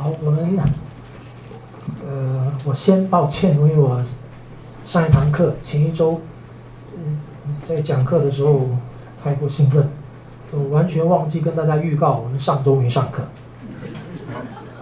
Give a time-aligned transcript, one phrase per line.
[0.00, 0.56] 好，我们，
[2.06, 4.00] 呃，我先抱歉，因为我
[4.84, 6.20] 上一堂课前一周，
[6.96, 7.18] 嗯，
[7.66, 8.68] 在讲课的时候
[9.24, 9.88] 太过兴奋，
[10.52, 13.24] 就完全忘记跟大家预告我们上周没上课，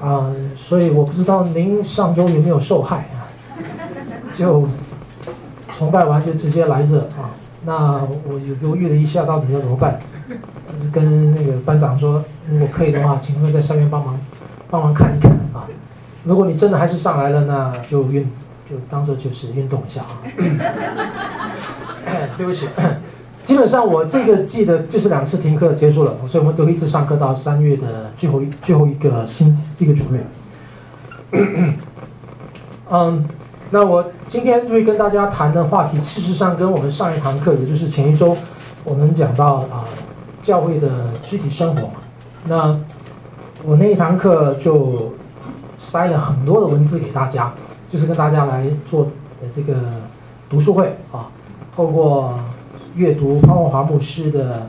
[0.06, 3.32] 啊、所以我不知道您上周有没有受害啊？
[4.36, 4.68] 就
[5.78, 7.32] 崇拜完就直接来这啊？
[7.64, 9.98] 那我有犹豫了一下，到底要怎么办？
[10.92, 14.14] 跟那个班长说，如果可以的话，请他们在上面帮忙。
[14.68, 15.62] 帮忙看一看啊！
[16.24, 18.24] 如果你真的还是上来了，那就运，
[18.68, 20.18] 就当做就是运动一下啊。
[22.36, 22.66] 对不起，
[23.46, 30.26] 基本上我这个季的就是两次停课结束了，所以我们都一直上课到三月的最后一最后一个星一个主月。
[32.90, 33.24] 嗯，
[33.70, 38.36] 那我今天会跟大家谈的话题，事实上跟我们上一堂课，也就是前一周
[38.82, 39.84] 我们讲到啊，
[40.42, 41.92] 教会的具体生活嘛，
[42.48, 42.76] 那。
[43.66, 45.12] 我那一堂课就
[45.76, 47.52] 塞了很多的文字给大家，
[47.90, 49.06] 就是跟大家来做
[49.42, 49.74] 的这个
[50.48, 51.26] 读书会啊，
[51.74, 52.38] 透过
[52.94, 54.68] 阅读潘文华牧师的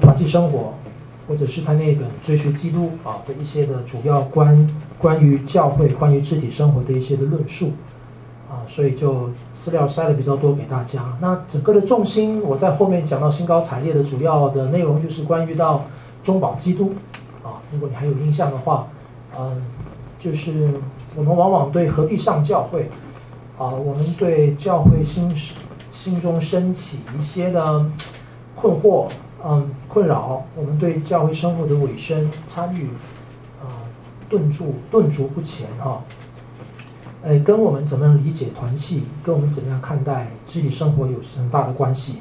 [0.00, 0.74] 团契生活，
[1.28, 7.74] 或者是他那本追随基督啊的一些的主要关关于教会、关于肢体生活的一些的论述
[8.50, 11.16] 啊，所以就资料塞了比较多给大家。
[11.20, 15.84] 那整个的重心，我在后面讲到兴高采烈的主要的内容，就是关于到
[16.24, 16.92] 中保基督。
[17.72, 18.88] 如果你还有印象的话，
[19.38, 19.62] 嗯，
[20.18, 20.74] 就是
[21.14, 22.90] 我们往往对何必上教会，
[23.58, 25.32] 啊，我们对教会心
[25.92, 27.86] 心中升起一些的
[28.56, 29.08] 困惑，
[29.44, 32.86] 嗯，困扰，我们对教会生活的尾声参与，
[33.62, 33.86] 啊，
[34.28, 36.02] 顿住顿足不前哈，
[37.24, 42.18] 哎，跟我们怎么样理解团契，跟我们怎么样看待肢体生活有很大的关系，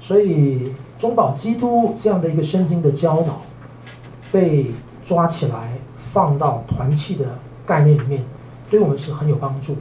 [0.00, 3.40] 所以中保基督这样的一个圣经的教导。
[4.32, 4.72] 被
[5.04, 5.78] 抓起来
[6.12, 8.24] 放到团契的概念里面，
[8.70, 9.80] 对我们是很有帮助的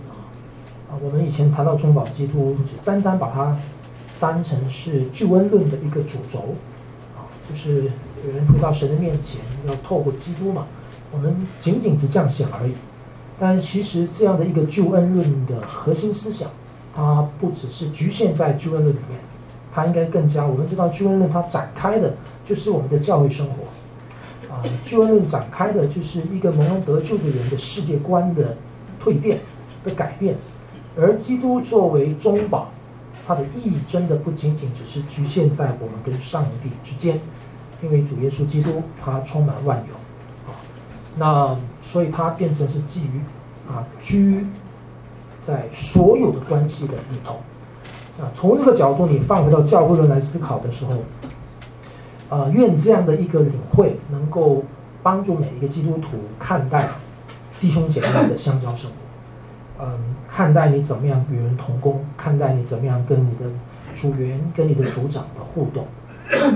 [0.90, 0.98] 啊！
[1.02, 3.56] 我们以前谈到中保基督，单单把它
[4.20, 6.40] 当成是救恩论的一个主轴
[7.16, 7.84] 啊，就是
[8.26, 10.66] 有人回到神的面前，要透过基督嘛，
[11.12, 12.74] 我们仅仅是这样想而已。
[13.40, 16.50] 但其实这样的一个救恩论的核心思想，
[16.96, 19.20] 它不只是局限在救恩论里面，
[19.74, 23.54] 它应该更加，我们知道救恩论它展开的就是我们的教会生活。
[24.60, 28.58] 啊，救恩论展开的就是一个蒙恩得救的人的世界观的
[29.02, 29.40] 蜕变
[29.86, 30.36] 的改变，
[30.98, 32.70] 而基督作为中保，
[33.26, 37.22] 它的意义真的不仅仅只是局限在我们跟上帝之间，
[37.82, 40.58] 因为主耶稣基督他充满万有，啊，
[41.16, 43.22] 那所以它变成是基于
[43.70, 44.46] 啊居
[45.42, 47.36] 在所有的关系的里头，
[48.22, 50.96] 啊，从这个角度你放回到教会论来思考的时候。
[52.30, 54.64] 呃，愿这样的一个领会能够
[55.02, 56.88] 帮助每一个基督徒看待
[57.60, 63.46] 弟兄姐妹的相交生活，嗯，看待你怎么样与人同工，看待你怎么样跟你的
[63.96, 65.88] 组员、跟你的组长的互动。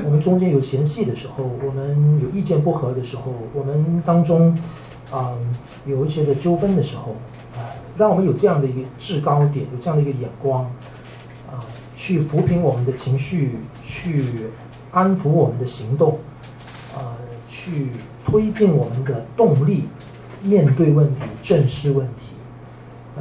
[0.06, 4.52] 我们中间有嫌隙的时候，我们有意见不合的时候，我们当中
[5.12, 5.56] 啊、嗯、
[5.88, 7.16] 有一些的纠纷的时候，
[7.58, 7.66] 啊，
[7.98, 10.66] 让我们有这样的一个制高点，有这样的一个眼光，
[11.52, 11.58] 啊，
[11.96, 14.52] 去抚平我们的情绪，去。
[14.94, 16.20] 安抚我们的行动，
[16.96, 17.02] 呃，
[17.50, 17.90] 去
[18.24, 19.90] 推进我们的动力，
[20.44, 22.34] 面对问题，正视问题。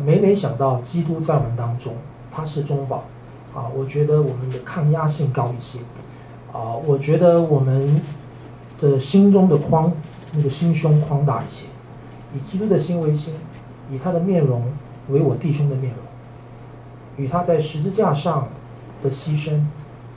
[0.05, 1.95] 每每想到基督在我们当中，
[2.31, 3.05] 他是中保，
[3.55, 5.79] 啊，我觉得我们的抗压性高一些，
[6.53, 8.03] 啊，我觉得我们
[8.79, 9.91] 的心中的框，
[10.35, 11.69] 那个心胸宽大一些，
[12.35, 13.35] 以基督的心为心，
[13.91, 14.63] 以他的面容
[15.09, 16.05] 为我弟兄的面容，
[17.17, 18.49] 与他在十字架上
[19.03, 19.61] 的牺牲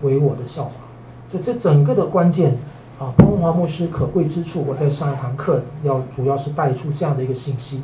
[0.02, 0.84] 为我的效法。
[1.31, 2.58] 就这整个的关键
[3.00, 7.84] 啊，潘文华牧师可贵之处，我在上一堂课要主要是带出这样的一个信息，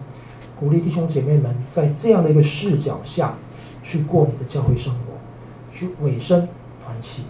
[0.59, 3.34] 鼓励弟兄姐妹们在这样的一个视角下
[3.84, 5.00] 去过你的教会生活，
[5.74, 6.47] 去委身
[6.85, 7.24] 团契，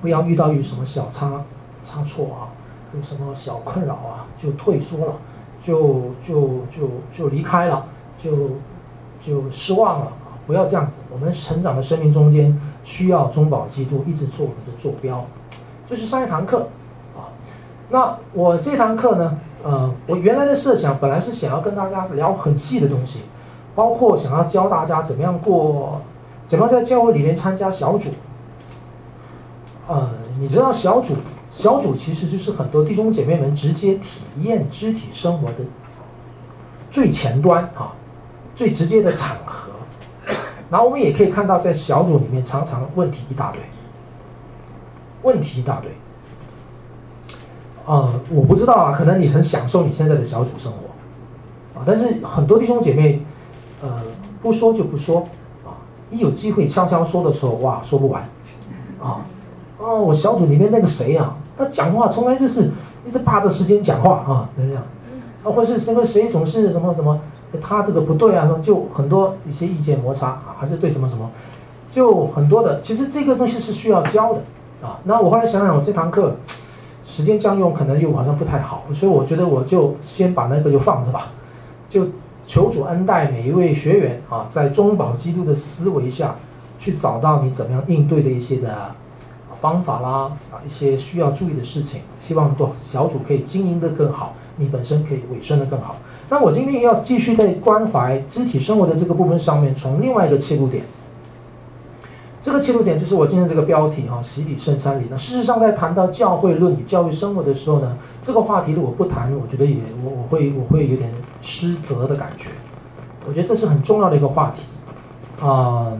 [0.00, 1.44] 不要遇到有什么小差
[1.84, 2.54] 差错啊，
[2.94, 5.16] 有什么小困扰啊，就退缩了，
[5.62, 7.86] 就就就就离开了，
[8.18, 8.32] 就
[9.20, 10.40] 就失望了啊！
[10.46, 12.58] 不要这样子，我们成长的生命中间。
[12.84, 15.24] 需要中保基督一直做我们的坐标，
[15.88, 16.68] 就是上一堂课
[17.16, 17.32] 啊。
[17.88, 23.22] 那我这堂课呢，呃，我原来的设想本来是想要跟大家聊很细的东西，
[23.74, 26.02] 包括想要教大家怎么样过，
[26.46, 28.10] 怎么样在教会里面参加小组。
[29.88, 31.14] 呃，你知道小组，
[31.50, 35.58] 小组其实就是很多弟兄姐妹们直接体验肢体生活的
[36.90, 37.92] 最前端啊，
[38.54, 39.36] 最直接的场。
[40.74, 43.60] 然后我们也可以看到，在小组里面，常常问题一大堆，
[45.22, 45.88] 问题一大堆。
[47.86, 53.22] 呃，我不知道啊，可能你很享受你现在的小组生活，啊，但是很多弟兄姐妹，
[53.82, 54.02] 呃，
[54.42, 55.20] 不说就不说，
[55.64, 55.78] 啊，
[56.10, 58.28] 一有机会悄悄说的时候，哇，说不完，
[59.00, 59.24] 啊，
[59.78, 62.72] 哦，我小组里面那个谁啊，他讲话从来就是
[63.06, 64.82] 一直霸着时间讲话啊，怎么样？
[65.44, 67.20] 啊，或是什么谁总是什么什么，
[67.60, 71.30] 他这个不对啊，就很多一些意见摩擦啊，还是对什么什么，
[71.90, 72.80] 就很多的。
[72.80, 74.42] 其实这个东西是需要教的
[74.82, 74.98] 啊。
[75.04, 76.36] 那我后来想想，我这堂课
[77.04, 81.32] 时间这样用可能又好像不太好，所以我觉得我就先把那个就放着吧。
[81.88, 82.06] 就
[82.46, 86.34] 求主恩待每一位学员啊，在中保基督的思维下
[86.78, 88.90] 去找到你怎么样应对的一些的
[89.60, 94.34] 方法啦啊，一些需要注意的事情，希望做小组可以经营的更好。
[94.56, 95.96] 你本身可以委身的更好。
[96.28, 100.84] 那我今天要继续在关怀肢体生活的这个部分上面，从另外一个切入点。
[102.40, 105.04] 这个切入点就是我今天这个标题啊，洗礼圣餐礼。
[105.10, 111.10] 那事实上，在谈到教会论与教育生活的时候呢，这个话题如果不谈，我觉得也我我会我会有点
[111.40, 112.50] 失责的感觉。
[113.26, 115.92] 我觉得这是很重要的一个话题，啊、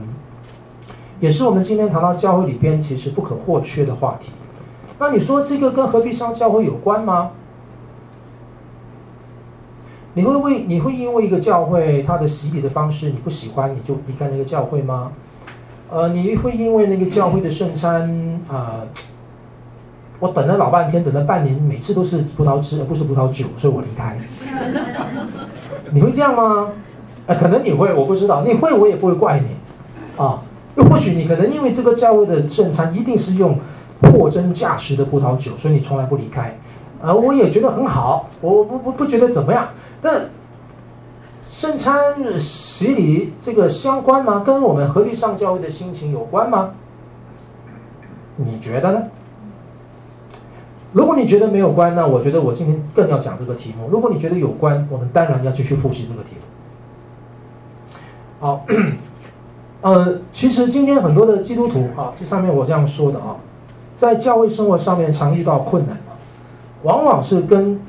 [1.19, 4.31] 也是我们今天谈到教会里边其实不可或缺的话题。
[4.99, 7.31] 那你说这个跟何必上教会有关吗？
[10.15, 15.13] 你会为你会因为一个教会它的洗礼的方式你不喜欢，你就离开那个教会吗？
[15.91, 18.03] 呃，你会因为那个教会的圣餐
[18.49, 18.89] 啊、呃，
[20.19, 24.19] 我等了老半天，等了半年，每次都是葡萄汁而不是葡萄酒，所以我离开。
[25.91, 26.69] 你会这样吗？
[27.27, 28.43] 呃，可能你会，我不知道。
[28.45, 29.47] 你会，我也不会怪你。
[30.23, 30.43] 啊，
[30.77, 33.59] 又或许你可能因为这个教会的圣餐一定是用
[34.03, 36.57] 货真价实的葡萄酒，所以你从来不离开。
[37.03, 39.69] 啊、呃，我也觉得很好，我不不不觉得怎么样。
[40.05, 40.11] 那
[41.49, 44.43] 圣餐洗礼这个相关吗？
[44.45, 46.73] 跟我们何必上教会的心情有关吗？
[48.37, 49.05] 你觉得呢？
[50.93, 53.89] 如果你觉得没有关，那我觉得我今天更要讲这个题目。
[53.91, 56.43] 如果你觉得有关，我们当然要继续复习这个题目。
[58.41, 58.67] 好，
[59.81, 63.37] 呃，其实今天很多的基督徒啊，这上面我这样说的啊，
[63.97, 65.97] 在教会生活上面常遇到困难，
[66.83, 67.81] 往往是跟。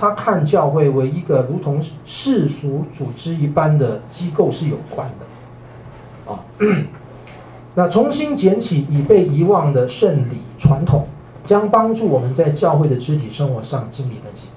[0.00, 6.38] 他看教会为一个如同世俗组织一般的机构是有关的，啊，
[7.74, 11.08] 那重新捡起已被遗忘的圣礼传统，
[11.44, 14.48] 将帮助我们在教会的肢体生活上经历更新。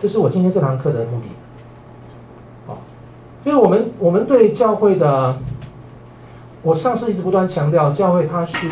[0.00, 2.80] 这是我今天这堂课的目的，啊，
[3.44, 5.36] 所以我们我们对教会的，
[6.62, 8.66] 我上次一直不断强调，教会它是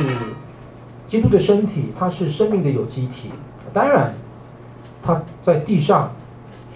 [1.07, 3.31] 基督的身体，它是生命的有机体，
[3.75, 4.15] 当然。
[5.09, 6.13] 它在地上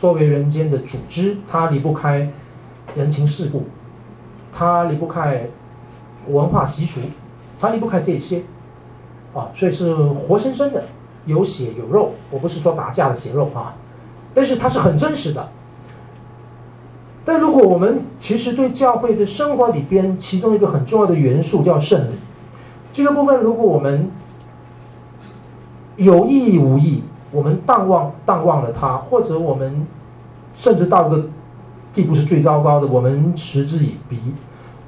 [0.01, 2.31] 作为人间的组织，它离不开
[2.97, 3.65] 人情世故，
[4.57, 5.49] 它离不开
[6.29, 7.03] 文化习俗，
[7.61, 8.45] 它离不开这些
[9.35, 10.85] 啊，所以是活生生的，
[11.27, 12.13] 有血有肉。
[12.31, 13.75] 我不是说打架的血肉啊，
[14.33, 15.51] 但是它是很真实的。
[17.27, 22.15] 但如果我们其实对教会的生活里边，其中一个很重要的元素叫圣礼，
[22.95, 24.11] 这个部分如果我们
[25.97, 27.03] 有意无意。
[27.33, 29.87] 我们淡忘淡忘了它，或者我们
[30.55, 31.29] 甚至到个
[31.95, 34.19] 地步是最糟糕的，我们嗤之以鼻，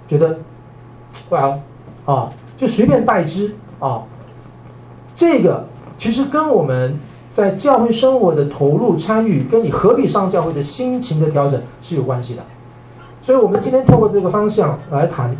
[0.06, 0.38] 觉得，
[1.31, 1.58] 哇，
[2.05, 4.02] 啊，就随便代之啊。
[5.17, 5.64] 这个
[5.99, 6.99] 其实跟我们
[7.32, 12.43] 在教会生活的投入参与，跟你何必上教会的心情的调整是有关系的。
[13.22, 15.34] 所以，我们今天透过这个方向来谈，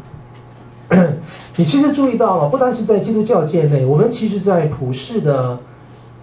[1.56, 5.58] 你其实注意到了，不单是在基督教界内，我们其实在普世的。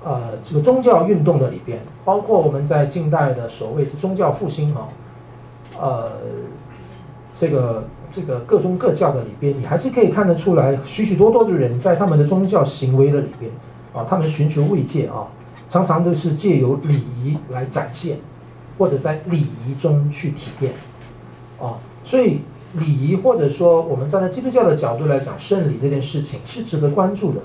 [0.04, 4.88] 呃，这个宗教运动的里边，包括我们在近代的所谓的宗教复兴啊，
[5.80, 6.12] 呃，
[7.40, 13.52] 这个这个各宗各教的里边，你还是可以看得出来，许许多多的人在他们的宗教行为的里边
[13.94, 15.28] 啊，他们寻求慰藉啊，
[15.70, 18.18] 常常都是借由礼仪来展现，
[18.80, 20.74] 或者在礼仪中去体验
[21.60, 22.42] 啊，所以
[22.74, 27.42] 礼仪或者说我们站在基督教的角度来讲，圣礼这件事情是值得关注的。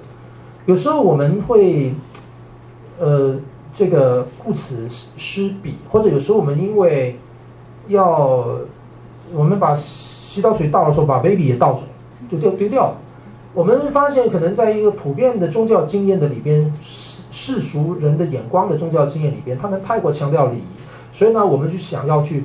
[0.65, 1.93] 有时候我们会。
[2.99, 3.37] 呃，
[3.75, 7.19] 这个顾此失彼，或者有时候我们因为
[7.89, 8.47] 要
[9.35, 11.83] 我们把洗澡水倒的时候，把 baby 也倒走，
[12.31, 12.97] 就丢丢掉了。
[13.53, 20.63] 我们发现，可能在一个普遍的宗教经验的里边，世世俗人的眼光的宗教经验里边，他们太过强调礼仪，
[21.13, 22.45] 所以呢，我们就想要去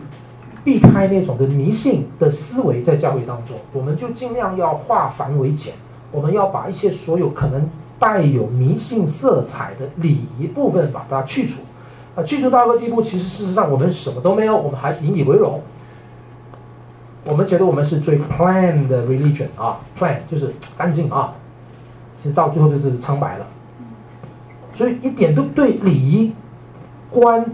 [0.63, 5.73] 避开那种的迷信的思维，在教会当中，我们就尽量要化繁为简，
[6.11, 7.69] 我们要把一些所有可能。
[8.01, 11.61] 带有迷信色彩的礼仪部分，把它去除，
[12.15, 15.61] 啊，去除到一个地步，其实事实上我们什么都没有，我们还引以为荣。
[17.23, 21.35] 我们觉得我们是最 plan 的 religion 啊，plan 就是干净啊，
[22.19, 23.45] 其实到最后就是苍白了。
[24.73, 26.33] 所以一点都对礼仪
[27.11, 27.45] 观、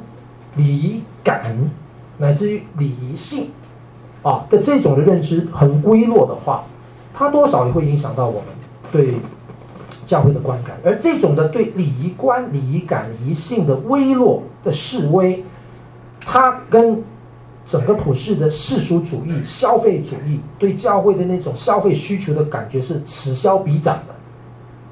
[0.55, 1.69] 礼仪感，
[2.19, 3.49] 乃至于礼仪性
[4.23, 6.63] 啊的这种的认知很微弱的话，
[7.13, 8.43] 它多少也会影响到我们
[8.93, 9.15] 对
[10.07, 10.75] 教会的观感。
[10.83, 15.43] 而这种的对礼仪观、礼仪感、礼仪性的微弱的式微，
[16.21, 17.03] 它跟
[17.67, 24.15] 整个普世的世俗主义、消费主义对教会的那种消费需求的感觉是此消彼长的。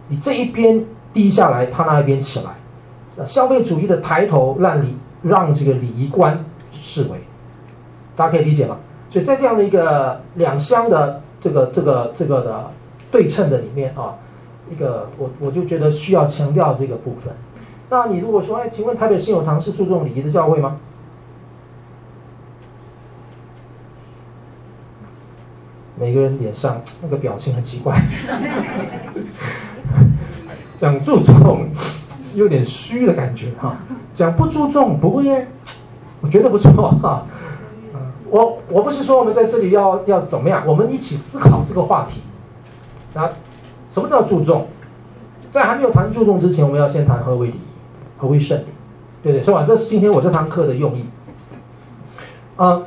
[0.09, 3.25] 你这一边低下来，他那一边起来。
[3.25, 6.43] 消费主义的抬头，让你让这个礼仪观
[6.73, 7.11] 式微，
[8.13, 8.77] 大家可以理解吗？
[9.09, 12.69] 所以在这样的一个两相的这个这个这个的
[13.09, 14.15] 对称的里面啊，
[14.71, 17.33] 一个我我就觉得需要强调这个部分。
[17.89, 20.77] 那你如果说，哎，请问台北信友堂是注重礼仪的教会吗？
[25.97, 27.97] 每个人脸上那个表情很奇怪，
[30.75, 31.69] 讲注重
[32.33, 33.77] 有点虚的感觉哈，
[34.13, 35.47] 讲不注重不会，
[36.19, 37.25] 我觉得不错哈。
[38.29, 42.19] 我我不是说我们在这里要要怎么样，我们一起思考这个话题。
[43.13, 43.29] 那
[43.95, 44.67] 什么叫注重？
[45.53, 47.59] 在还没有谈注重之前，我们要先谈何为礼仪，
[48.17, 48.65] 何为圣礼，
[49.23, 49.41] 对不对？
[49.41, 51.05] 所以这是今天我这堂课的用意。
[52.57, 52.81] 啊、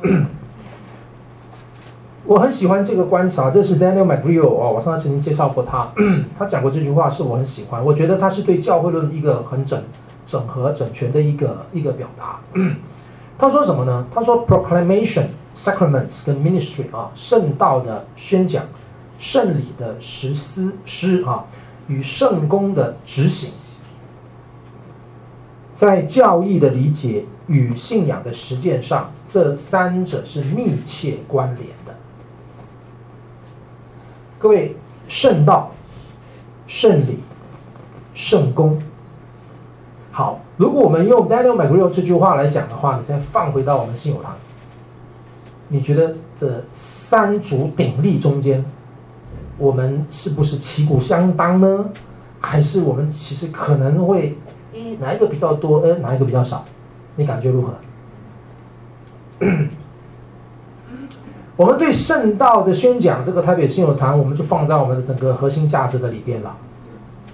[2.25, 5.91] 我很喜欢这个观察，这是 Daniel McGreal 哦，我上次曾经介绍过他，
[6.37, 7.83] 他讲过这句话，是我很喜欢。
[7.83, 9.81] 我觉得他是对教会论一个很整、
[10.27, 12.39] 整合、整全的一个一个表达。
[13.35, 14.05] 他说什么呢？
[14.13, 15.25] 他说 Proclamation、
[15.55, 18.63] Sacraments 跟 Ministry 啊，圣道的宣讲、
[19.19, 21.45] 圣礼的实施施啊，
[21.87, 23.51] 与圣工的执行，
[25.75, 31.93] 在教义的理解与信仰的实践上，这三者是密切关联的。
[34.37, 34.77] 各位，
[35.09, 35.71] 圣道、
[36.65, 37.19] 圣礼、
[38.13, 38.81] 圣工，
[40.11, 40.39] 好。
[40.55, 44.35] 如果我们用 Daniel McGreal 这句话来讲的话，你再放回到我们信友堂，
[45.69, 48.63] 你觉得这三足鼎立中间，
[49.59, 51.89] 我们是不是旗鼓相当呢？
[52.39, 54.37] 还是我们其实可能会
[54.73, 56.63] 一哪一个比较多，呃，哪一个比较少？
[57.17, 57.73] 你感觉如何？
[61.57, 66.55] 我们对圣道的宣讲，这个台北信友堂，我们就放在我们的整个核心价值的里边了。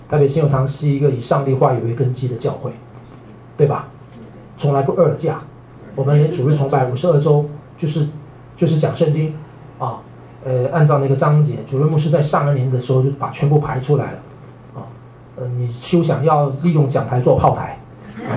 [0.09, 2.71] 台北信友堂是一个以上帝话语为根基的教会，
[3.55, 3.87] 对吧？
[4.57, 5.39] 从来不二价，
[5.95, 8.07] 我们连主日崇拜五十二周就是
[8.57, 9.35] 就是讲圣经
[9.77, 9.99] 啊，
[10.45, 14.19] 呃，按照那个章节，主任牧师在上一年的时候就把全部排出来了
[14.75, 14.87] 啊。
[15.35, 17.77] 呃，你休想要利用讲台做炮台，
[18.29, 18.31] 啊，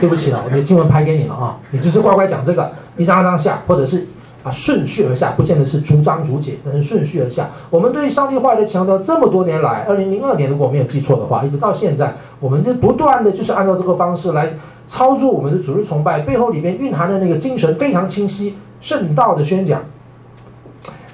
[0.00, 4.06] 对不起了，我的经文拍给你了啊，你就是乖乖讲这个，一张一张下，或者是。
[4.44, 7.48] 啊，顺序而下，不见得是逐章逐节，但是顺序而下。
[7.70, 14.50] 我们对上帝话的强调，这么多年来，二零零二年如果没有记错的话，一直到现在，我们就不断的就是按照这个方式来
[14.86, 19.80] 操作我们的主日崇拜，背后里面蕴含的那个精神非常清晰，圣道的宣讲。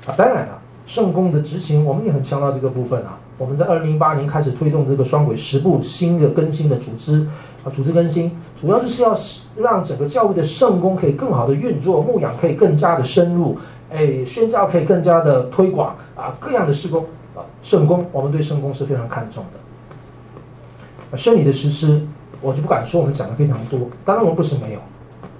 [0.06, 3.18] 啊，当然了，圣工的执行，我们也很强调这个部分啊。
[3.38, 7.26] 我们在二零零八年开始推动这个双轨十部新的更新的组织。
[7.62, 9.14] 啊，组织更新主要就是要
[9.58, 13.58] 让整个教会的圣工可以更好的运作，牧养可以更加的深入，
[13.92, 17.04] 哎，宣教可以更加的推广啊，各样的事工
[17.36, 21.18] 啊，圣工我们对圣工是非常看重的。
[21.18, 22.00] 圣礼的实施，
[22.40, 24.80] 我就不敢说我们讲的非常多，当然我们不是没有，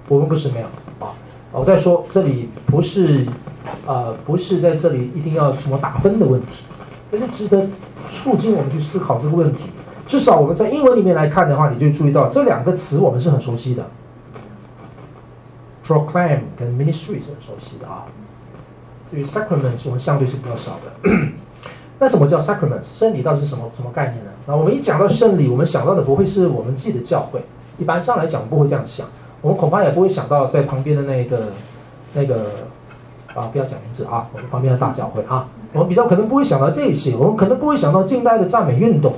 [0.07, 0.67] 我们不是没有
[1.03, 1.11] 啊。
[1.51, 3.25] 我再说这里不是，
[3.85, 6.63] 呃，不是在这里一定要什么打分的问题，
[7.11, 7.67] 但是值得
[8.09, 9.65] 促进我们去思考这个问题。
[10.07, 13.85] 至少我们在英文里面来看的话，你就注意到这两个词我们是很熟悉的
[15.85, 18.05] ，proclaim 跟 ministry 是很熟悉的啊。
[19.09, 21.09] 至于 sacraments 我们相对是比较少的。
[21.99, 22.97] 那什么叫 sacraments？
[22.97, 24.31] 圣礼到底是什么什么概念呢？
[24.47, 27.41] 那我们一讲到圣礼，我们想到的不会是我们自己的教会，
[27.77, 29.05] 一般上来讲不会这样想，
[29.41, 31.43] 我们恐怕也不会想到在旁边的那个
[32.13, 32.45] 那个
[33.35, 39.13] 啊，不要讲名字啊，我们旁边的大教会啊，我们比较可能不会想到这些，我们可能不会想到近代的赞美运动。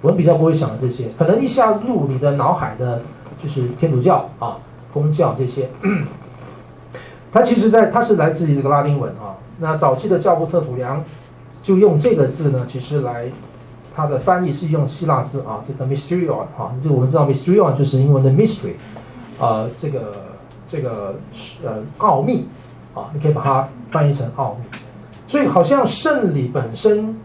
[0.00, 3.02] 我们比较不会想到这些，可能一下入你的脑海的，
[3.42, 4.56] 就是天主教啊、
[4.92, 5.68] 公教这些。
[7.32, 9.34] 它其实在，它是来自于这个拉丁文啊。
[9.58, 11.02] 那早期的教父特土良
[11.60, 13.28] 就用这个字呢，其实来
[13.92, 18.74] 它的翻译是用希腊字啊，这个 mysterion 啊，就我们知道 mysterion 就是英文的 mystery，
[19.40, 20.12] 啊，这个
[20.68, 21.16] 这个
[21.64, 22.46] 呃奥秘
[22.98, 24.78] 啊，你可以把它翻译成奥秘。
[25.26, 27.16] 所以好像圣礼本身。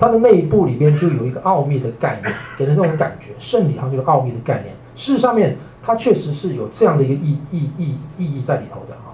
[0.00, 4.72] 它的内部里边就有一个奥秘的概念，给人这种感觉，圣礼上就是奥秘的概念。
[4.94, 9.10] 事实上面，它确实是有这样的一个意意意意义在里头的啊。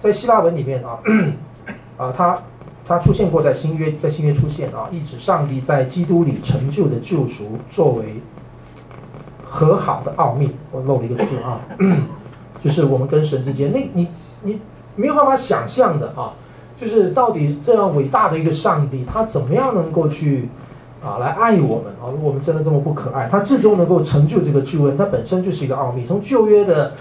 [0.00, 0.98] 在希腊文里面啊，
[1.96, 2.36] 啊，它
[2.84, 8.20] 它出现过在新约，在新约出现啊，意指上帝在基督里成就的救赎作为
[9.44, 10.50] 和好的奥秘。
[10.72, 11.60] 我漏了一个字啊，
[12.64, 14.08] 就是我们跟神之间，那你
[14.42, 14.60] 你
[14.96, 16.32] 没有办法想象的啊，
[16.76, 20.48] 就是到底这样伟大的一个上帝，他怎么样能够去
[21.04, 22.10] 啊来爱我们啊？
[22.10, 26.04] 如果我们真的这么不可爱，他至终能够成就这个救恩，它本身就是一个奥秘。
[26.04, 26.92] 从旧约的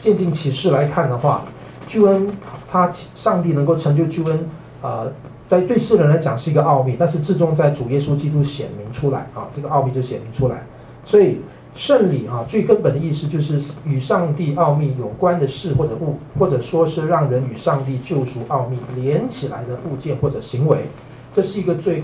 [0.00, 1.44] 渐进启示来看的话，
[1.86, 2.30] 救恩，
[2.70, 4.38] 他上帝能够成就救恩
[4.82, 5.06] 啊。
[5.06, 5.12] 呃
[5.48, 10.66] 对世人来讲是一个奥秘，但是至终在主耶稣基督显明出来啊，这个奥秘就显明出来。
[11.06, 11.40] 所以
[11.78, 20.88] 圣礼啊，最根本的意思就是与上帝奥秘有关的事或者物，或者说是让人与上帝救赎奥秘连起来的物件或者行为，
[21.32, 22.02] 这是一个最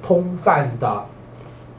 [0.00, 1.04] 通泛的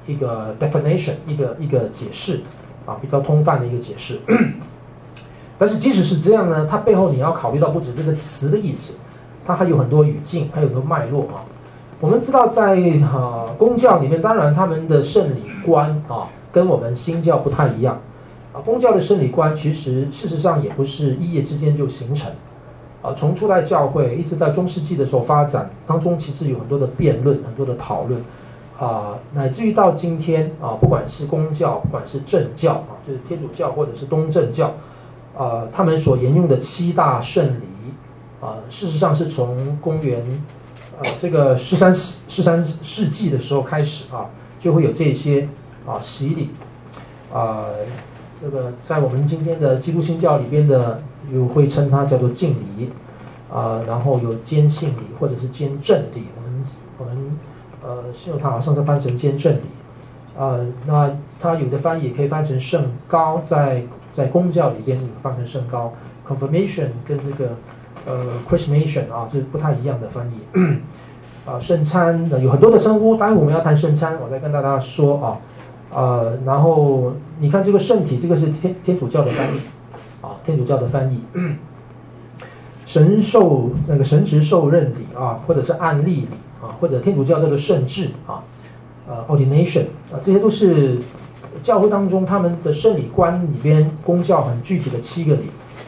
[0.06, 2.42] 一个 definition，一个一个解释
[2.86, 4.20] 啊，比较通泛的一个解释。
[5.58, 8.96] 但是即使是这样呢，它背后你要考虑到不止这个词的意思。
[9.46, 11.48] 它还有很多语境，还有很多脉络啊。
[12.01, 16.27] 我们知道在，在啊公教里面，当然他们的圣礼观啊，
[16.58, 18.02] 跟我们新教不太一样
[18.52, 18.58] 啊。
[18.66, 22.32] 公教的圣理观其实事实上也不是一夜之间就形成
[23.04, 23.14] 啊。
[23.16, 28.20] 从初代教会一直在中世纪的时候发展当中，其实有很多的辩论，很多的讨论
[28.80, 34.74] 啊，乃至于到今天啊，不管是公教，不管是正教啊，就是天主教或者是东正教
[35.38, 37.62] 啊，他们所沿用的七大圣礼。
[38.40, 40.24] 啊，事实上是从公元，
[41.02, 45.50] 呃，这个十三世十三世纪的时候开始啊，就会有这些
[45.88, 46.50] 啊洗礼，
[47.34, 47.65] 啊，
[48.41, 51.01] 这个在我们今天的基督新教里边的，
[51.32, 52.91] 有会称它叫做敬礼，
[53.51, 56.65] 啊，然后有坚信礼或者是坚正礼，我们
[57.00, 57.38] 我们
[57.82, 59.62] 呃信友堂好像是翻成坚正礼，
[60.38, 65.94] 啊，那它有的翻译也可以翻成圣高，在在公教里边翻成圣高
[66.27, 67.56] ，confirmation 跟这个。
[68.06, 70.79] 呃 christmation 啊，这是不太一样的翻译。
[71.46, 75.38] 啊，圣餐有很多的称呼，待会我们要谈圣餐，我再跟大家说啊。
[75.94, 79.60] 呃，然后你看这个圣体，这个是天天主教的翻译，
[80.22, 81.22] 啊，天主教的翻译。
[82.86, 86.27] 神授那个神职受任礼啊，或者是按例礼
[86.62, 88.44] 啊，或者天主教这个圣制啊，
[89.07, 91.00] 呃，Ordination 啊，这些都是
[91.62, 95.44] 教会当中他们的圣礼观里边公教很具体的七个礼。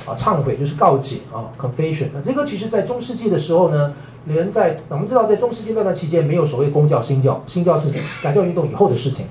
[0.08, 2.08] 啊，忏悔就是告解啊，confession。
[2.14, 3.94] 那这个其实，在中世纪的时候呢，
[4.26, 7.92] 连在我们知道，在中世纪那段期间，没有所谓公教、新教，新教是
[8.24, 9.28] 改教运动以后的事情。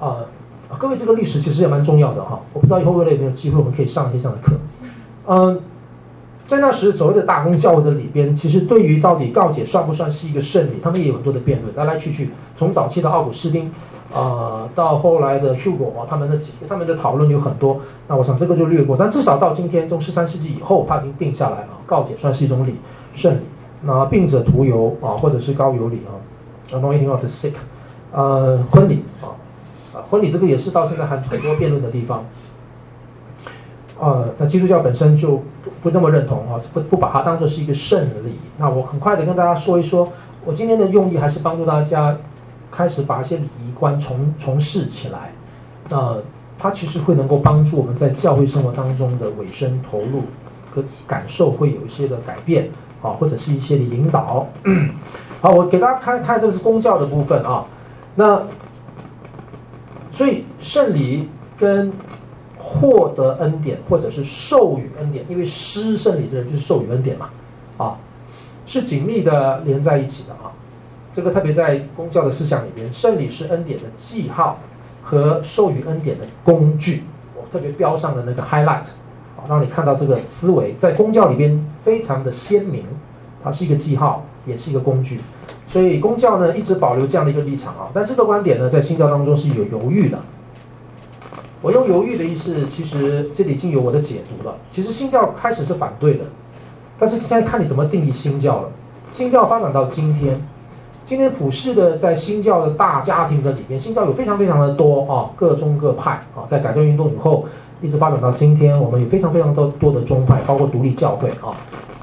[0.00, 0.16] 啊，
[0.78, 2.40] 各位，这个历史其实也蛮重要的哈。
[2.52, 4.56] 我不知道以后未来有没有机会，我们可以上一些这样的课。
[5.26, 5.60] 嗯，
[6.48, 13.70] 在那时所谓的大公教会的里边，其实对于到底告解算不算是一个圣礼，他们也有很多的辩论，来来去去，从早期的奥古斯丁。
[14.12, 16.36] 呃，到后来的 Hugo 啊，他们的
[16.68, 18.96] 他们的讨论有很多，那我想这个就略过。
[18.96, 22.74] 但至少到今天，从十三世纪以后，他已经定下来了，告解算是一种礼，
[23.14, 23.38] 圣礼。
[23.82, 26.10] 那病者涂油啊，或者是高油礼啊
[26.72, 27.52] ，Anointing of the sick，
[28.10, 29.30] 呃，婚礼啊，
[29.94, 32.24] 啊，婚礼这个也是到现在还很多辩论的地方。
[33.98, 38.38] 呃，那基督教本身就不不那么认同啊，不不把它当做是一个圣礼。
[38.58, 40.12] 那我很快的跟大家说一说，
[40.44, 42.16] 我今天的用意还是帮助大家。
[42.72, 45.32] 开始把一些礼仪观重重视起来，
[45.88, 46.22] 呃，
[46.56, 50.22] 它其实会能够帮助我们在教会生活当中的委身投入
[50.70, 52.70] 和感受会有一些的改变
[53.02, 54.46] 啊，或者是一些的引导。
[55.42, 57.64] 好，我给大家看看这个是公教的部分啊。
[58.14, 58.40] 那
[60.20, 61.90] 所以圣礼跟
[62.58, 67.30] 获得恩典或者是授予恩典，因为施圣礼的人就是授予恩典嘛，
[67.78, 67.96] 啊，
[68.66, 70.52] 是紧密的连在一起的啊。
[71.14, 74.58] 这个特别在公教的思想里边，圣礼是恩典的记号
[75.02, 77.04] 和授予恩典的工具。
[77.34, 78.84] 我特别标上的那个 highlight，
[79.36, 82.84] 好，让你看到这个思维在公教里边非常的鲜明。
[83.42, 85.18] 它是一个记号，也是一个工具。
[85.70, 90.18] 所以公教呢一直保留这样的一个立场啊，但这个观点呢在新教当中是有犹豫的。
[91.62, 94.56] 我用犹豫的意思，其实这里已经有我的解读了。
[94.70, 96.24] 其实新教开始是反对的，
[96.98, 98.68] 但是现在看你怎么定义新教了。
[99.12, 100.40] 新教发展到今天。
[101.06, 107.46] 今天普世的在新教的大家庭的里边，新教有非常非常的多啊，各宗各派啊，在改教运动以后，
[107.82, 111.50] 一直发展到今天，我们有非常非常多多的宗派，包括独立教会啊。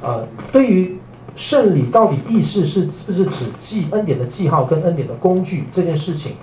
[0.01, 0.97] 呃，对于
[1.37, 6.33] 圣礼到底意思是是不是指记恩典的记号跟恩典的工具这件事情，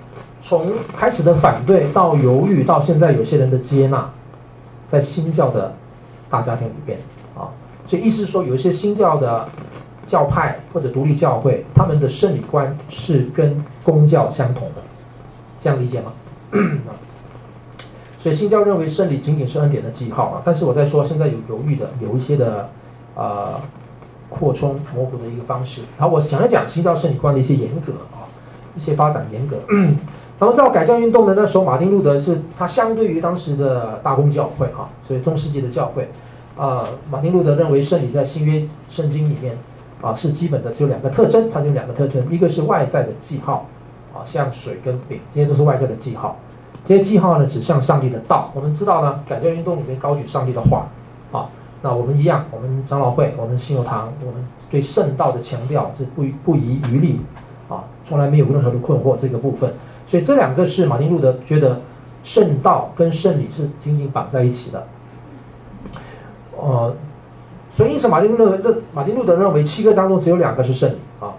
[0.41, 4.09] 从开始的反对到犹豫，到现在有些人的接纳，
[4.87, 5.75] 在新教的
[6.31, 6.97] 大家庭里边
[7.37, 7.53] 啊，
[7.85, 9.47] 所以意思是说，有一些新教的。
[10.07, 14.83] 教派或者独立教会，他们的圣礼观是跟公教相同的，
[15.59, 16.13] 这样理解吗？
[18.19, 20.43] 所以新教认为圣礼仅仅是恩典的记号啊。
[20.45, 22.69] 但是我在说，现在有犹豫的，有一些的
[23.15, 23.59] 呃
[24.37, 25.81] 扩充模糊的一个方式。
[25.97, 28.27] 然后我想要讲新教圣礼观的一些严格啊，
[28.75, 29.57] 一些发展严格。
[30.37, 36.09] 然后到改教运动的那时候，马丁路德是他相对于当时的大公教会啊，所以中世纪的教会，
[36.57, 39.57] 啊，马丁路德认为圣礼在新约圣经里面
[40.01, 43.65] 啊是基本的，就两个特征，它就两个特征，一个是外在的记号
[44.13, 46.37] 啊，像水跟饼，这些都是外在的记号，
[46.85, 48.51] 这些记号呢指向上帝的道。
[48.53, 50.85] 我们知道呢，改教运动里面高举上帝的话，
[51.81, 57.19] 那我们一样，我们长老会，我们信友堂，我们对圣道的强调是不不遗余力
[57.69, 59.71] 啊，从来没有任何的困惑这个部分。
[60.07, 61.79] 所以这两个是马丁路德觉得
[62.23, 64.87] 圣道跟圣礼是紧紧绑在一起的，
[66.57, 66.95] 呃，
[67.71, 71.33] 所以因此马丁路德认为，马丁路德认为七个当中只有两个是圣礼啊，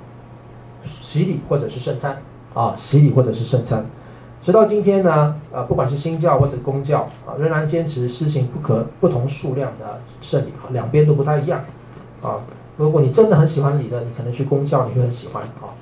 [0.85, 2.21] 洗礼或者是圣餐
[2.55, 3.85] 啊，洗礼或者是圣餐。
[4.43, 11.65] 直到今天呢，呃，不管是新教或者公教啊，仍然坚持施行不可不同数量的圣礼，两边都不太一样
[12.23, 12.37] 啊。
[12.77, 15.75] 如果你真的很喜欢礼的，你可能去公教你会很喜欢啊。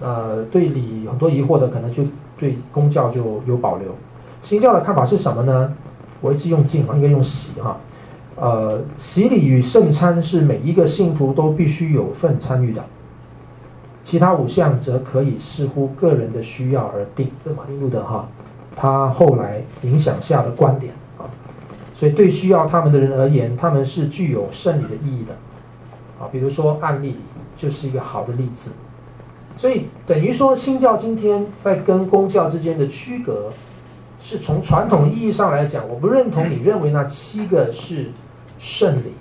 [0.00, 2.04] 呃，对礼很多疑惑的，可能就。
[2.36, 3.86] 对公教就有保留，
[4.42, 5.72] 新教的看法是什么呢？
[6.20, 7.76] 我一直用敬啊，应该用洗哈。
[8.34, 12.84] 呃，洗礼与圣餐是每一个信徒都必须有份参与的，
[14.04, 17.32] 其他五项则可以视乎个人的需要而定。
[17.42, 18.28] 这马丁路德哈，
[18.76, 21.24] 他后来影响下的观点啊。
[21.94, 25.32] 所以对需要他们的人而言，他们是具有圣礼的意义的
[26.22, 26.28] 啊。
[26.30, 27.16] 比如说案例
[27.56, 28.72] 就是一个好的例子。
[29.56, 33.50] 所以等于说，新教今天在跟公教之间的区隔，
[34.20, 38.10] 是从传统意义上来讲，我不认同你认为那七个是
[38.58, 39.14] 圣礼，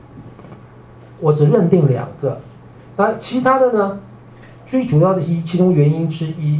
[1.19, 2.39] 我只认定两个，
[2.97, 3.99] 那其他的呢？
[4.73, 6.59] 最主要的一其中原因之一，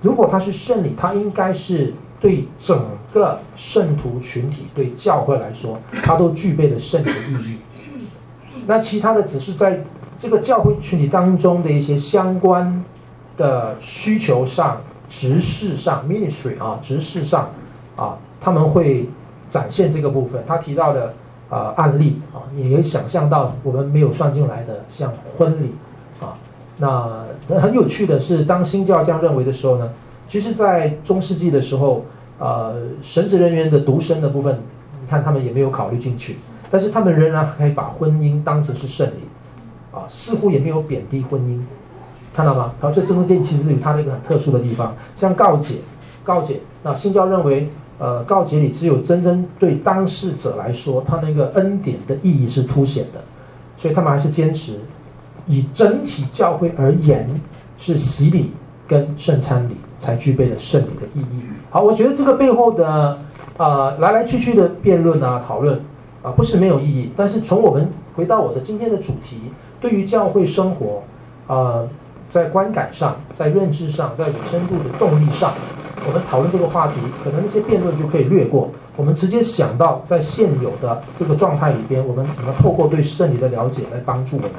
[0.00, 2.78] 如果它是圣礼，它应该是对整
[3.12, 7.58] 个圣徒群体、对教会来说，它都具备了圣礼的意义。
[8.68, 9.82] 那其他的只是在
[10.16, 12.84] 这个教会群体当中的一些相关。
[13.36, 17.50] 的需求上、执事上、ministry 啊，执事上
[17.96, 19.08] 啊，他们会
[19.50, 20.42] 展现这个部分。
[20.44, 21.14] 他提到的
[21.48, 25.72] 呃案例啊，你可以想象到我们没有算进来的，像婚礼。
[26.78, 27.24] 那
[27.60, 29.90] 很有趣的是，当新教这样认为的时候呢，
[30.28, 32.04] 其实，在中世纪的时候，
[32.38, 34.58] 呃，神职人员的独身的部分，
[35.00, 36.36] 你看他们也没有考虑进去，
[36.70, 39.28] 但是他们仍然可以把婚姻当成是圣礼
[39.92, 41.60] 啊，似乎也没有贬低婚姻。
[42.34, 42.72] 看到吗？
[42.80, 45.76] 然后，这中间其实有它的一个很特殊的地方，像告解，
[46.22, 46.60] 告解。
[46.84, 53.20] 那新教认为，呃，告解里只有真正对当事者来说，他那个恩典的意义是凸显的，
[53.76, 54.78] 所以他们还是坚持，
[55.48, 57.28] 以整体教会而言，
[57.78, 58.52] 是洗礼
[58.86, 61.42] 跟圣餐礼才具备了圣礼的意义。
[61.70, 63.18] 好，我觉得这个背后的
[63.56, 65.80] 呃来来去去的辩论啊、讨论
[66.22, 67.10] 啊，不是没有意义。
[67.16, 71.02] 但是从我们回到我的今天的主题，对于教会生活，
[71.48, 71.88] 呃。
[72.30, 75.54] 在观感上，在认知上，在有深度的动力上，
[76.06, 78.68] 我们讨论这个话题，可能那些辩论就可以略过。
[78.96, 84.50] 我们直接想到，在现有的这个状态里边，我们怎么透过对圣礼的了解来帮助我们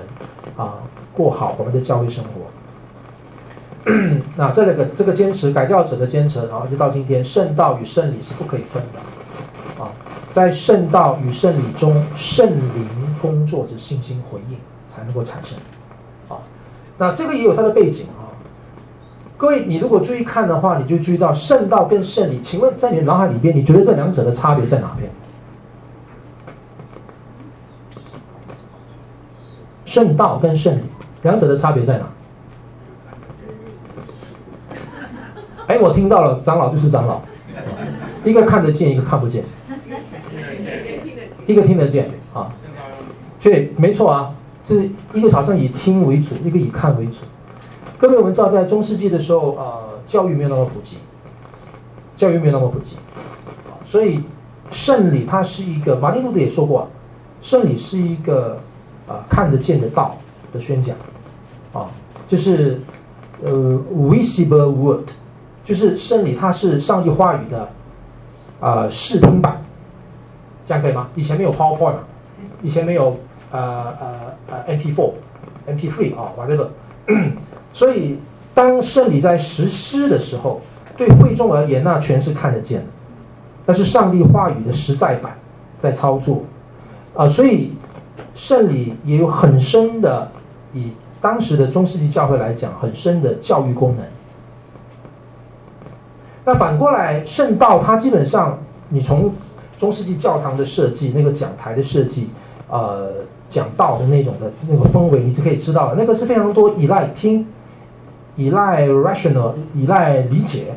[0.59, 0.73] 啊
[1.15, 2.31] 过好我们的教育生活。
[4.35, 9.89] 那这个这个坚持改教者的坚持啊，一直到今天，圣道与圣礼是不可以分的啊，
[10.31, 12.87] 在圣道与圣礼中，圣灵
[13.21, 14.57] 工作着信心回应
[14.93, 15.57] 才能够产生。
[16.27, 16.37] 啊
[16.97, 18.27] 那这个也有它的背景啊，
[19.37, 22.41] 各位，你如果注意看的话，你就注意到圣道跟圣礼。
[22.43, 25.09] 请问，在你的脑海里边，你觉得这两者的差别在哪边？
[29.89, 30.81] 圣道跟圣礼，
[31.23, 32.05] 两者的差别在哪？
[35.65, 37.19] 哎，我听到了，长老就是长老，
[38.23, 39.43] 一个看得见，一个看不见，
[41.47, 42.53] 一个听得见啊，
[43.41, 44.35] 对，没错啊。
[44.67, 47.21] 是一个好像以听为主，一个以看为主。
[47.97, 50.97] 各位，我们知道在中世纪的时候，呃，教育没有那么普及，
[52.15, 52.97] 教育没有那么普及，
[53.83, 54.23] 所以
[54.69, 56.87] 圣礼它是一个，马丁路德也说过，
[57.41, 58.59] 圣礼是一个
[59.09, 60.15] 啊、看得见的道
[60.53, 60.95] 的宣讲，
[61.73, 61.89] 啊，
[62.27, 62.79] 就是
[63.43, 63.51] 呃
[63.91, 65.07] visible word，
[65.65, 67.63] 就是圣礼它是上帝话语的
[68.59, 69.61] 啊、呃、视听版，
[70.65, 71.09] 这样可以吗？
[71.15, 71.95] 以前没有 PowerPoint，
[72.61, 73.17] 以前没有。
[73.51, 75.11] 呃呃呃，MP4、
[75.67, 76.67] MP3 啊，whatever。
[77.73, 78.19] 所以，
[78.53, 80.61] 当圣礼在实施的时候，
[80.95, 82.85] 对会众而言，那全是看得见的。
[83.65, 85.35] 那是上帝话语的实在版
[85.79, 86.43] 在操作
[87.15, 87.71] 啊，所以
[88.39, 90.31] 圣礼也有很深的，
[90.73, 94.05] 以当时的中世纪教会来讲，很深的教育功能。
[96.45, 99.33] 那反过来，圣道它基本上，你从
[99.77, 102.29] 中世纪教堂的设计，那个讲台的设计，
[102.69, 103.11] 呃。
[103.49, 105.95] 讲道的那种的那个氛围，你就可以知道了。
[105.97, 107.47] 那个是非常多依赖听、
[108.35, 110.75] 依赖 rational、依赖理解，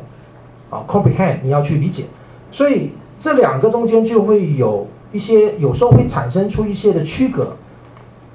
[0.71, 2.05] 啊，comprehend 你要去理解，
[2.51, 7.55] 所以这两个中间就会有一些，有时候会产生出一些的区隔，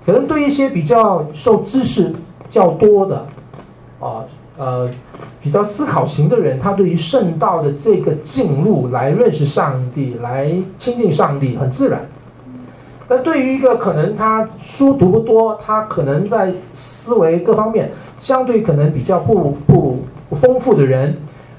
[0.07, 2.15] 可能对一些比较受知识
[2.49, 3.27] 较多的，
[4.01, 4.25] 啊，
[4.57, 4.89] 呃，
[5.43, 12.07] 比较思考型的人，他对于圣道的这个进入来认识上帝，来亲近上帝，很自然。
[13.09, 21.17] 但对于一个可能他书读不多，他可能在思维各方面相对可能比较不不不丰富的人，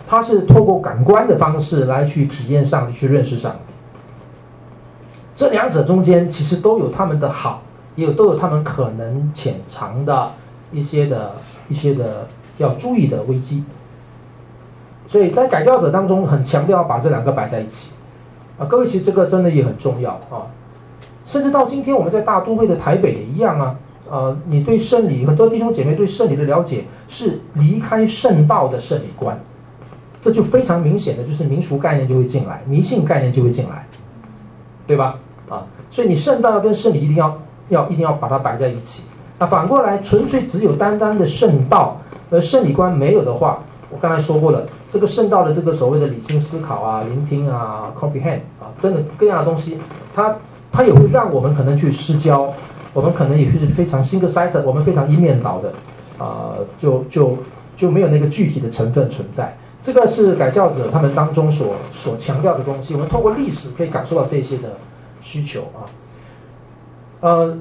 [0.08, 3.69] 他是透过感官的方式来去体验上帝，去认识上帝。
[5.40, 7.62] 这两者中间其实都有他们的好，
[7.96, 10.34] 也有都有他们可能潜藏的
[10.70, 11.32] 一些的
[11.70, 13.64] 一些的要注意的危机。
[15.08, 17.92] 所以在改教者当中很强调把这两个摆在一起
[18.58, 20.52] 啊，各位其实这个真的也很重要啊。
[21.26, 23.78] 甚至到今天，我们在大都会的台北也一样啊。
[24.12, 29.40] 呃，你对圣礼，很多弟兄姐妹对圣礼的了解是离开圣道的圣礼观，
[30.22, 33.88] 这就非常明显的就是民俗概念就会进来，迷信概念就会进来，
[34.86, 35.18] 对吧？
[35.90, 37.38] 所以你圣道要跟圣礼一定要
[37.70, 39.04] 要一定要把它摆在一起。
[39.40, 41.98] 那反过来，纯粹只有单单的圣道，
[42.30, 49.78] 而圣礼观没有的话，我刚才说过了，这个圣道的这个所谓的理性思考啊、聆听啊、comprehend 啊等等各样的东西，
[50.16, 50.36] 它。
[50.72, 52.54] 它也会让我们可能去失焦，
[52.94, 55.74] 我们可能也是非常 single sighted，我们非常一面倒的，
[56.24, 57.36] 啊、就就
[57.76, 59.58] 就没有那个具体的成分存在。
[59.82, 62.94] 这个是改教者他们当中所所强调的东西。
[62.94, 64.78] 我们透过历史可以感受到这些的
[65.22, 65.88] 需求啊。
[67.22, 67.58] 呃，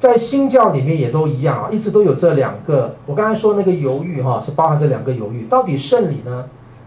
[0.00, 2.96] 在新教里面也都一样啊，一直都有这两个。
[3.06, 5.46] 我刚才说那个犹豫哈、是包含这两个犹豫。
[5.48, 6.44] 到底圣礼呢？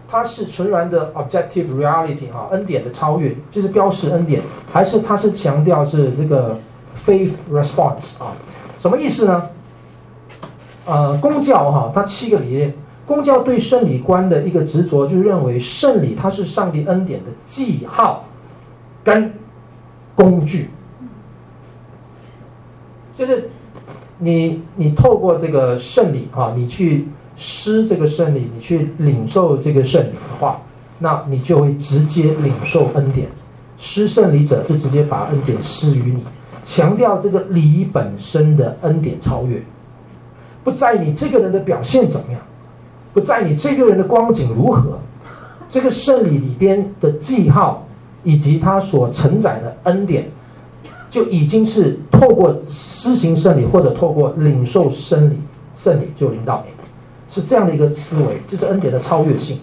[0.08, 4.40] 它是纯然的 objective reality 哈，恩典的超越，就是标示恩典，
[4.72, 6.56] 还是它是强调是这个
[6.96, 8.30] faith response 啊？
[8.78, 9.48] 什么意思呢？
[10.86, 12.72] 呃，公教哈，它七个理念，
[13.04, 18.26] 公教对圣礼观的一个执着，就认为圣礼它是上帝恩典的记号
[19.02, 19.34] 跟
[20.16, 20.70] 工具，
[23.16, 23.48] 就是
[24.18, 27.06] 你你透过这个圣礼哈，你去。
[27.38, 30.58] 施这个圣礼，你去领受这个圣礼的话，
[31.00, 33.28] 那你就会直接领受恩典。
[33.76, 36.24] 施圣礼者就直接把恩典施于你，
[36.64, 39.62] 强调这个礼本身的恩典超越，
[40.64, 42.40] 不在你这个人的表现怎么样，
[43.12, 44.98] 不在你这个人的光景如何，
[45.68, 47.85] 这个圣礼里边的记号
[48.26, 50.28] 以及它所承载的恩典，
[51.08, 55.38] 就已经是透过施行圣礼或者透过领受圣礼，
[55.76, 56.72] 圣礼就领到你。
[57.28, 59.58] 是这样的一个思维，就是恩典的超越性。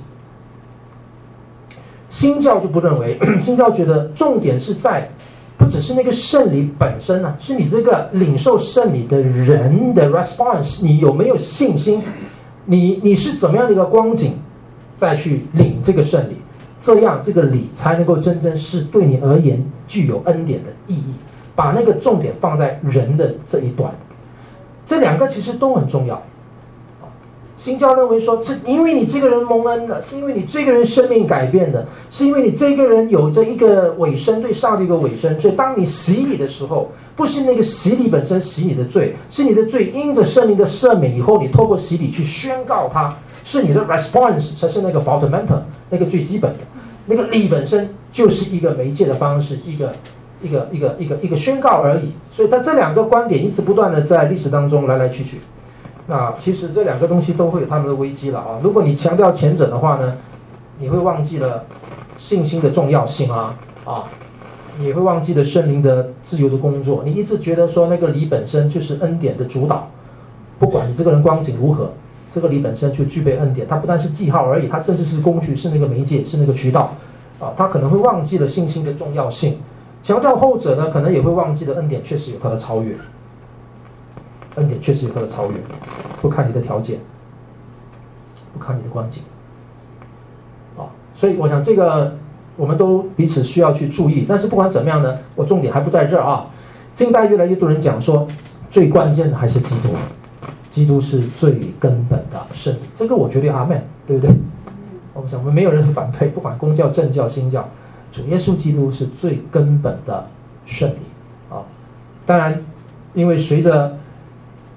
[2.10, 5.10] 新教就不认为， 新教觉得重点是在
[5.58, 12.02] 不只是那个圣礼本身、啊，是你这个领受圣礼的人的 response，你有没有信心？
[12.65, 14.34] 你你是怎么样的一个光景，
[14.95, 16.38] 再去领这个圣礼，
[16.84, 21.13] 这样这个礼才能够真正是对你而言具有恩典的意义。
[21.56, 23.93] 把那个重点放在人的这一端，
[24.88, 26.19] 这两个其实都很重要。
[27.56, 46.60] 新教认为说，是因为你这个人蒙恩了，是因为你这个人生命改变的，是因为你这个人有着一个委身对上帝的委身，所以当你洗礼的时候，不是那个洗礼本身洗你的罪，是你的罪因着圣灵的赦免以后，你透过洗礼去宣告它，是你的 response 才是那个 fundamental 那个最基本的，
[47.06, 49.94] 那个礼本身就是一个媒介的方式，一个
[50.42, 52.12] 一个一个一个一个宣告而已。
[52.32, 55.39] 所以他这两个观点一直不断的在历史当中来来去去。
[56.08, 58.60] 那其实这两个东西都会有他们的危机了啊！
[58.62, 60.18] 如果你强调前者的话呢，
[60.80, 61.63] 你会忘记了
[62.18, 64.04] 信心的重要性啊啊！
[64.80, 67.04] 你会忘记了圣灵的自由的工作。
[67.06, 69.89] 你一直觉得说那个礼本身就是恩典的主导，
[70.60, 71.94] 不管你这个人光景如何，
[72.34, 73.67] 这个礼本身就具备恩典。
[73.67, 76.96] 它不但是记号而已，它甚至是工具，是那个媒介，是那个渠道
[77.39, 77.54] 啊！
[77.56, 79.58] 它可能会忘记了信心的重要性。
[80.02, 82.96] 强调后者呢，可能也会忘记了恩典确实有它的超越。
[84.56, 85.58] 恩典确实有它的超越，
[86.22, 87.00] 不看你的条件，
[88.54, 89.24] 不看你的光景，
[90.78, 92.15] 啊，所以我想这个
[92.56, 94.26] 我们都彼此需要去注意。
[94.28, 96.48] 但是不管怎么样呢，我重点还不在这儿啊。
[96.96, 98.28] 近代越来越多人讲说，
[98.69, 99.89] 最关键的还是基督，
[100.74, 102.80] 基督是最根本的圣礼。
[102.96, 104.36] 这个我绝对阿门，对不对？
[105.14, 107.70] 我们想，我们没有人反对，不管公教、正教、新教，
[108.12, 110.26] 主耶稣基督是最根本的
[110.66, 110.96] 圣礼
[111.52, 111.62] 啊。
[112.26, 112.60] 当然，
[113.14, 113.96] 因为随着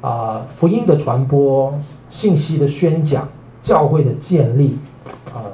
[0.03, 1.73] 啊、福音的传播、
[2.11, 3.27] 信息的宣讲、
[3.63, 4.77] 教会的建立，
[5.35, 5.49] 啊、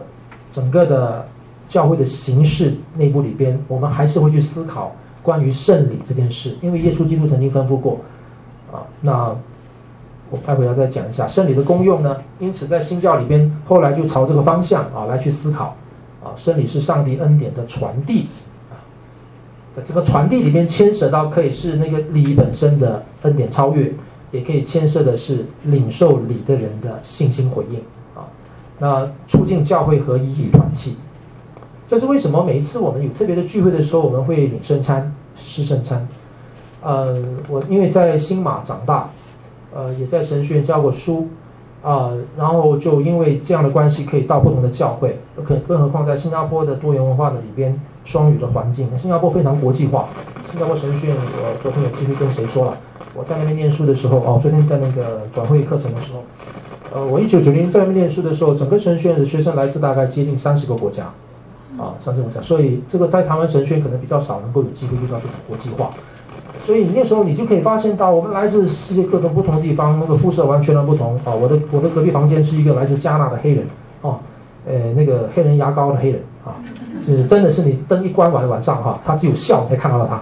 [0.51, 1.25] 整个的
[1.69, 8.01] 教会的形式内部里边，我们还是会去思考关于圣礼这件事，因为耶稣基督曾经吩咐过，
[8.73, 9.33] 啊，那
[10.33, 12.17] 我待会要再讲一下圣礼的功用呢。
[12.41, 15.77] 因此，在新教里边，后来就朝这个方向啊来去思考
[16.25, 18.29] 啊，圣礼是上帝恩典的传递
[18.71, 18.81] 啊，
[19.77, 23.93] 在这个传递里边牵涉到可以是那个礼本身的恩典超越，
[24.31, 27.77] 也可以牵涉的是领受礼的人的信心回应
[28.17, 28.25] 啊，
[28.79, 30.97] 那促进教会和一与团契。
[31.87, 32.43] 这是为什么？
[32.43, 36.09] 每一次我们有特别的聚会的时候，我们会领圣餐、吃圣餐。
[36.81, 39.11] 呃，我因为在新马长大，
[39.75, 41.29] 呃，也在神学院教过书，
[41.83, 45.19] 啊、然后就因为这样的关系，可以到不同的教会。
[45.45, 50.09] 可更何况在新加坡的多元文化的里边，双语的环境，新加坡非常国际化。
[50.51, 52.77] 新加坡神学院，我昨天有机会跟谁说了？
[53.15, 56.23] 我在那边念书的时候，哦，昨天在那个转会课程的时候，
[56.95, 61.13] 呃，我一九九零在那边念书的时候，整个神学院的学生来自大概接近三十个国家。
[61.79, 65.91] 啊，上次我讲，所以这个在台湾神学院可能比较少能够有机会遇到这种国际化，
[66.65, 71.33] 所以那时候你就可以发现到，我们来自世界各种不同的地方，那个肤色完全的不同啊。
[71.33, 73.67] 我的我的隔壁房间是一个来自加纳的黑人，
[74.01, 74.19] 哦，
[74.67, 76.57] 呃，那个黑人牙膏的黑人啊，
[77.05, 80.15] 是真的是你灯一关完晚上哈，他只有笑才看到了他，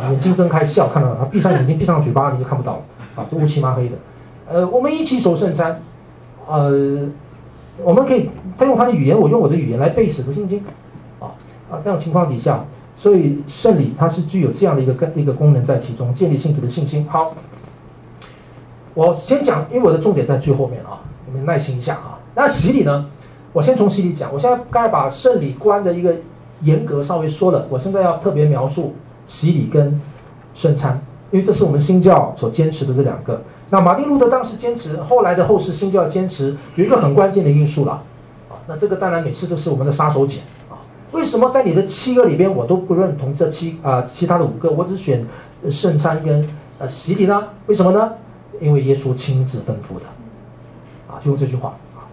[0.00, 2.82] 啊，眼睛睁开笑看到了他，闭上眼睛闭上嘴巴你就看不到了，
[3.16, 3.96] 啊，这乌漆嘛黑的，
[4.50, 5.80] 呃，我们一起守圣餐，
[6.46, 7.08] 呃。
[7.82, 10.58] 我们可以，他用他的语言，我用我的语言来背《使徒信经》，
[11.24, 11.32] 啊
[11.70, 12.62] 啊，这样情况底下，
[13.02, 17.04] 所以圣礼它是具有这样的一个跟一个功能在其中，建立信徒的信心。
[17.10, 17.34] 好，
[18.94, 22.20] 我先讲，因为我的重点在最后面啊，你们耐心一下啊。
[22.36, 23.06] 那洗礼呢？
[23.52, 24.32] 我先从洗礼讲。
[24.32, 26.14] 我现在刚才把圣礼观的一个
[26.60, 28.94] 严格稍微说了，我现在要特别描述
[29.26, 30.00] 洗礼跟
[30.54, 33.42] 圣餐，因为这是我们新教所坚持的这两个。
[33.70, 38.00] 那马丁路德当时坚持，后来的后世新教坚持，有一个很关键的因素了，
[38.48, 40.38] 啊，那这个当然每次都是我们的杀手锏。
[41.12, 45.26] 为什么在你的七个里边我都不认同这七啊，其他的五个我只选
[45.70, 46.48] 圣餐跟
[46.78, 47.48] 呃洗礼呢？
[47.66, 48.12] 为什么呢？
[48.60, 50.06] 因为耶稣亲自吩咐的，
[51.08, 52.08] 啊，就用这句话啊，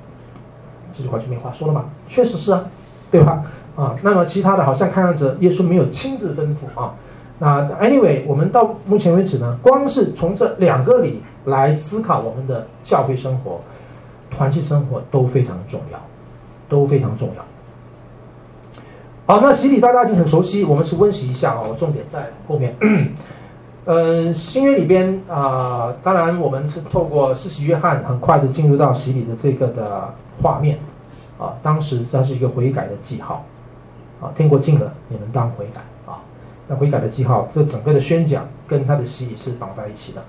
[0.96, 2.66] 这句话就没话说了嘛，确实是啊，
[3.10, 3.44] 对吧？
[3.76, 6.94] 啊，那么其他的好像看样子耶稣没有亲自吩咐啊。
[7.40, 13.62] 那 anyway，我们到目前为止呢，光是从这两个里来思考我们的教会生活、
[14.30, 16.00] 团契生活都非常重要，
[16.68, 17.46] 都非常重要。
[19.30, 22.76] 好，那洗礼大家已经很熟悉，我们是温习一下啊，我重点在后面。
[23.86, 30.12] 嗯， 新约里边啊、当然我们是透过施洗约翰很快的进入到洗礼的这个的
[30.42, 30.80] 画面
[31.38, 33.46] 啊，当时它是一个悔改的记号
[34.20, 36.18] 啊，天国近了，你们当悔改啊。
[36.68, 40.24] 那悔改的记号，这整个的宣讲跟他的洗礼是绑在一起的，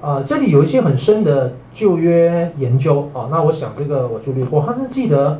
[0.00, 4.58] 呃，这里有一些很深的旧约研究啊，那我想这个我就略过。
[4.58, 5.38] 我还是记得，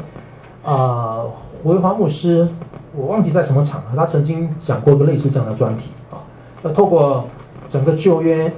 [0.63, 1.25] 啊、
[1.65, 2.49] 维华牧师，
[2.95, 6.19] 我忘记在什么场合，他曾经讲过一个类似这样的专题啊，
[6.63, 7.25] 那透过
[7.69, 8.53] 整个旧约，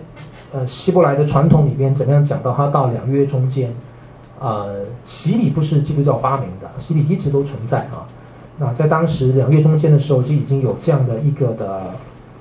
[0.52, 3.72] 呃，希伯来的传统里边怎么样讲到他到两约中间，
[4.40, 8.06] 呃，洗礼不是基督教发明的，洗礼一直都存在啊。
[8.58, 11.82] 那在当时两约中间的时候，就已经有这样的一个的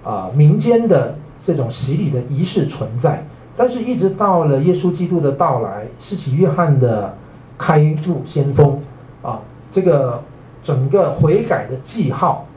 [0.03, 3.25] 啊、民间的这种洗礼的仪式存在，
[3.57, 7.15] 但是一直到了耶稣基督的到来，是起约翰的
[7.57, 8.79] 开路先锋
[9.21, 9.39] 啊，
[9.71, 10.21] 这个
[10.63, 12.47] 整个悔改的记号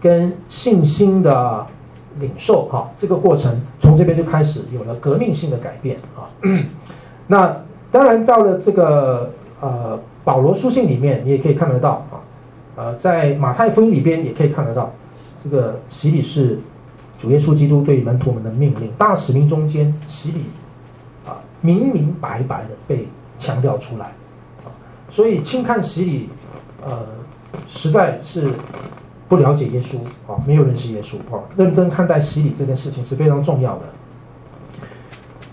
[0.00, 1.66] 跟信心的
[2.18, 6.30] 领受哈、这个过程从这边就开始有了革命性的改变啊。
[7.26, 7.56] 那
[7.90, 12.20] 当然到了这个呃保罗书信里面，你也可以看得到啊。
[12.76, 14.90] 呃，在马太福音里边也可以看得到，
[15.44, 16.58] 这个洗礼是
[17.18, 20.44] 主耶稣基督对门徒们的命令，大使命中间洗礼
[21.26, 23.06] 啊，明明白白的被
[23.38, 24.06] 强调出来
[24.64, 24.72] 啊，
[25.10, 26.28] 所以轻看洗礼，
[26.82, 27.00] 呃，
[27.68, 28.48] 实在是
[29.28, 33.82] 不了解耶稣啊，没有认识耶稣啊，认真看待洗礼这件事情是非常重要的。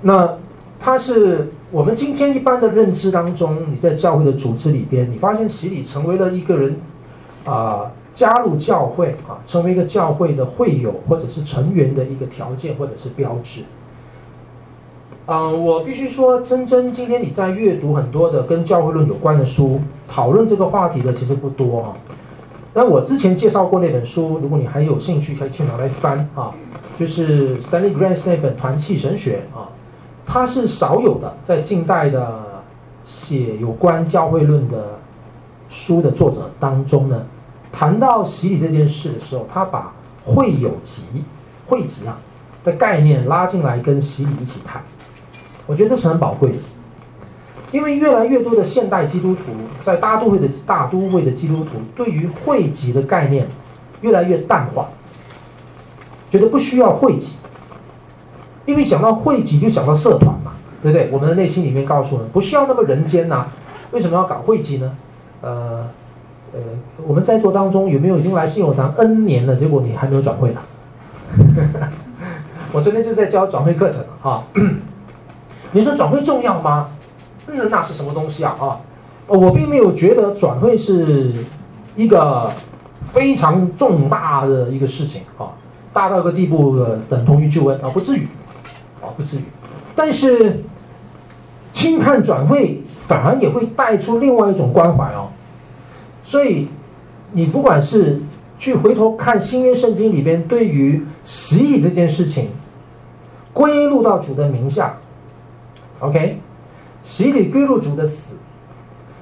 [0.02, 0.38] 那
[0.80, 6.78] 它是我们今天一般的认知当中，你在教会的组织里边，你发现洗礼成为了一个人。
[7.46, 13.62] 啊，加入教会啊，成为一个教会的会友或者是成员的一个条件或者是标志。
[15.28, 21.93] 嗯，我必须说，真真，今天你在阅读很多的跟教会论有关的书，讨论这个话题的其实不多啊。
[22.74, 26.51] 那我之前介绍过那本书，如果你还有兴趣，可以去拿来翻啊，
[26.99, 29.70] 就是 Stanley Grant 那本《团契神学》啊，
[30.26, 32.39] 它是少有的在近代的
[33.03, 34.99] 写有关教会论的
[35.70, 37.24] 书的作者当中呢。
[37.72, 39.91] 谈到洗礼这件事的时候，他把
[40.24, 41.03] 会友集、
[41.66, 42.18] 会集啊
[42.64, 44.82] 的概念拉进来跟洗礼一起谈，
[45.66, 46.58] 我觉得这是很宝贵的，
[47.72, 49.43] 因为越来越多的现代基督徒
[49.84, 53.45] 在大都会的大都会的基督徒对于会集的概念
[54.01, 54.86] 越来越淡化，
[56.30, 57.34] 觉得不需要会集，
[58.65, 61.09] 因为想到会集就想到社团嘛，对不对？
[61.11, 63.47] 我们的内心里面告诉我们，不需要那么人间呐、
[63.91, 64.95] 为什么要搞会籍呢？
[65.41, 65.86] 呃
[66.53, 66.59] 呃，
[67.05, 70.61] 我们在座当中有没有已经来信友堂 N 年了，结果你还没有转会的？
[72.72, 74.43] 我昨天就在教转会课程啊。
[75.74, 76.88] 你说转会重要吗？
[77.48, 78.56] 那那是什么东西啊？
[78.60, 78.80] 啊，
[79.28, 81.34] 我并没有觉得转会是
[81.95, 82.52] 一个
[83.06, 85.52] 非常重大的一个事情啊，
[85.93, 88.28] 大到一个地步的等同于救恩啊，不至于
[89.02, 89.41] 啊，不至于。
[89.95, 90.62] 但是
[91.72, 95.30] 轻看转会反而也会带出另外一种关怀哦。
[96.24, 96.68] 所以
[97.32, 98.22] 你不管是
[98.60, 102.50] 去回头看新约圣经里边对于洗礼这件事情，
[103.54, 104.98] 归入到主的名下
[106.00, 106.39] ，OK。
[107.04, 108.36] 洗礼归入主的死，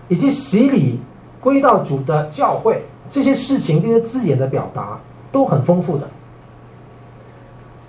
[0.08, 1.00] 以及洗礼
[1.40, 5.00] 归到主的教会，这些事情、这些字眼的表达
[5.32, 6.08] 都很丰富的。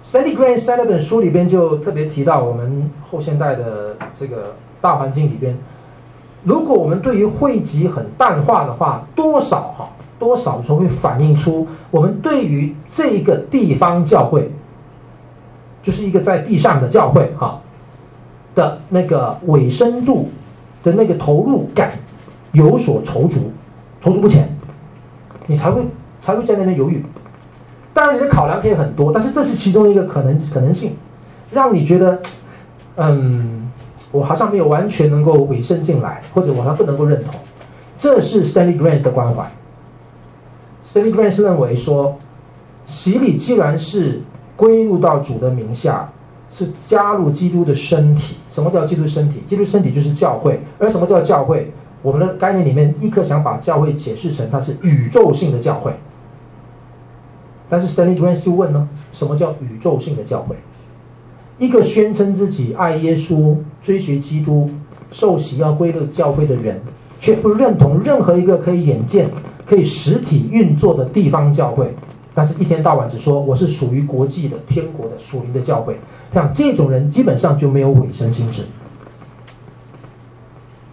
[0.09, 5.57] Stanley Grant 在那本书里边就特别提到，我们后现代的这个大环境里边，
[6.45, 14.51] 如果我们对于汇集很淡化的话，多少哈，多少时候会反映出我们对于这个地方教会，
[15.82, 17.61] 就是一个在地上的教会哈。
[18.57, 20.30] 的那个委身度
[20.82, 21.92] 的那个投入感
[22.52, 23.36] 有所踌躇，
[24.02, 24.48] 踌躇不前，
[25.46, 25.82] 你才会
[26.22, 27.04] 才会在那边犹豫。
[27.92, 30.96] 当然，你的考量可以很多，但是这是其中一个可能可能性，
[31.50, 32.20] 让你觉得，
[32.96, 33.70] 嗯，
[34.11, 37.34] 我好像没有完全能够委身进来，或者我还不能够认同。
[37.98, 39.50] 这是 Stanley Grant 的关怀。
[40.84, 42.18] Stanley Grant 认为说，
[42.86, 44.22] 洗礼既然是
[44.57, 46.11] 归入到主的名下。
[46.57, 48.36] 是加入基督的身体。
[48.48, 49.42] 什么叫基督身体？
[49.46, 50.59] 基督身体就是教会。
[50.78, 51.70] 而什么叫教会？
[52.00, 55.92] 我们的概念里面，立刻想把教会解释成它是宇宙性的教会。
[57.68, 60.57] 但是 Stanley Grant 就问呢，什么叫宇宙性的教会？
[61.59, 64.70] 一个宣称自己爱耶稣、追随基督、
[65.11, 66.80] 受洗要归入教会的人，
[67.20, 69.28] 却不认同任何一个可以眼见、
[69.66, 71.92] 可以实体运作的地方教会，
[72.34, 75.98] 但是一天到晚只说我是属于国际的、天国的、属灵的教会。
[76.33, 78.62] 像这种人基本上就没有委身心志，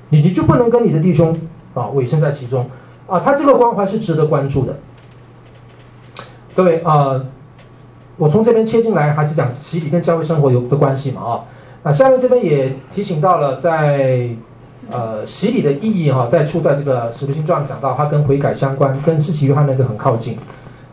[0.09, 1.37] 你你就不能跟你的弟兄
[1.73, 2.69] 啊委身在其中
[3.07, 4.77] 啊，他这个关怀是值得关注的。
[6.55, 7.19] 各位啊，
[8.15, 11.45] 我从这边切进来还是讲洗礼跟教会生活有的关系嘛啊，
[11.83, 14.29] 那下面这边也提醒到了在
[14.89, 20.37] 呃洗礼的意义哈，在初代这个使徒行传讲到它跟悔改相关，跟施洗约翰那个很靠近。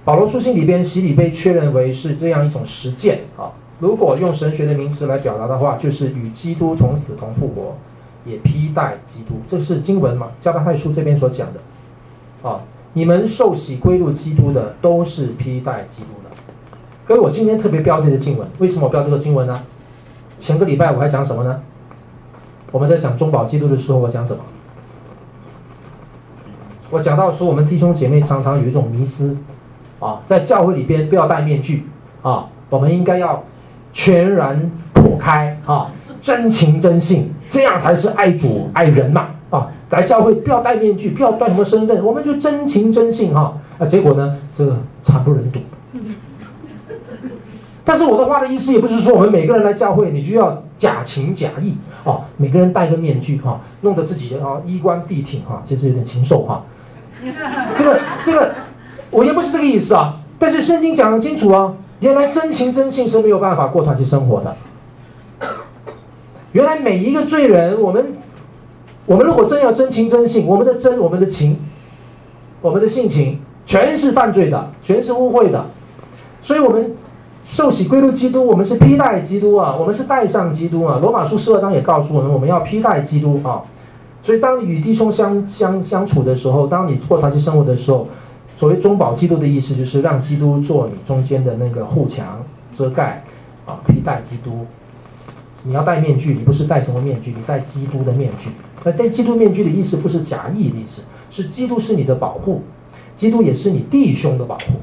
[0.02, 3.52] 保罗书信里边洗礼被确认为是这样一种实践啊。
[3.80, 7.74] 如果用神学的名词来表达的话，就是与基督同死同复活，
[8.26, 9.36] 也披戴基督。
[9.48, 10.28] 这是经文嘛？
[10.38, 12.48] 加拉太书这边所讲的。
[12.48, 12.60] 啊，
[12.92, 16.30] 你们受洗归入基督的，都是披戴基督的。
[17.06, 19.62] 各位，我今天特别标这个经文，为什么我标这个经文呢？
[20.38, 21.62] 前个礼拜我还讲什么呢？
[22.70, 24.42] 我们在讲中保基督的时候，我讲什么？
[26.90, 29.38] 我讲到说，我们弟兄姐妹常常有一种迷思，
[30.00, 31.84] 啊，在教会里边不要戴面具，
[32.20, 33.42] 啊，我们应该要。
[33.92, 39.68] 全然破开啊，真情真性，这样才是爱主爱人嘛啊！
[39.90, 43.86] 来教会不要戴面具，不要戴什么身份，我们就真情真性哈啊！
[43.86, 45.58] 结果呢，这个惨不忍睹。
[47.84, 51.74] 但是我的话的意思也不是说我们每个人来教会你就要假情假意
[52.04, 56.62] 啊，每个人戴个面具哈，弄得自己啊衣冠蔽体哈，其实有点禽兽哈。
[57.76, 58.52] 这个这个，
[59.10, 61.74] 我也不是这个意思啊，但是圣经讲得清楚啊。
[62.00, 64.56] 原来真情真性是没有办法过团契生活的。
[66.52, 68.04] 原来每一个罪人，我们，
[69.06, 71.58] 我们如果真要真情真性，我们的真，我们的情，
[72.62, 75.66] 我们的性情，全是犯罪的，全是污秽的。
[76.40, 76.96] 所以，我们
[77.44, 80.98] 受洗归入基督，我们是披戴基督啊，我们是带上基督啊。
[81.02, 83.62] 罗马书十二章也告诉我们，我们要披戴基督啊。
[84.22, 88.08] 所以，当你与弟兄相相相处的时候，当你过团契生活的时候。
[88.60, 92.44] 所谓中保基督的意思，就是让基督做你中间的那个护墙
[92.76, 93.24] 遮盖，
[93.64, 94.66] 啊，披戴基督。
[95.62, 98.50] 你要戴面具，你不是戴什么面具，你戴基督的面具。
[98.84, 101.00] 那戴基督面具的意思不是假意的意思，
[101.30, 102.60] 是基督是你的保护，
[103.16, 104.74] 基督也是你弟兄的保护。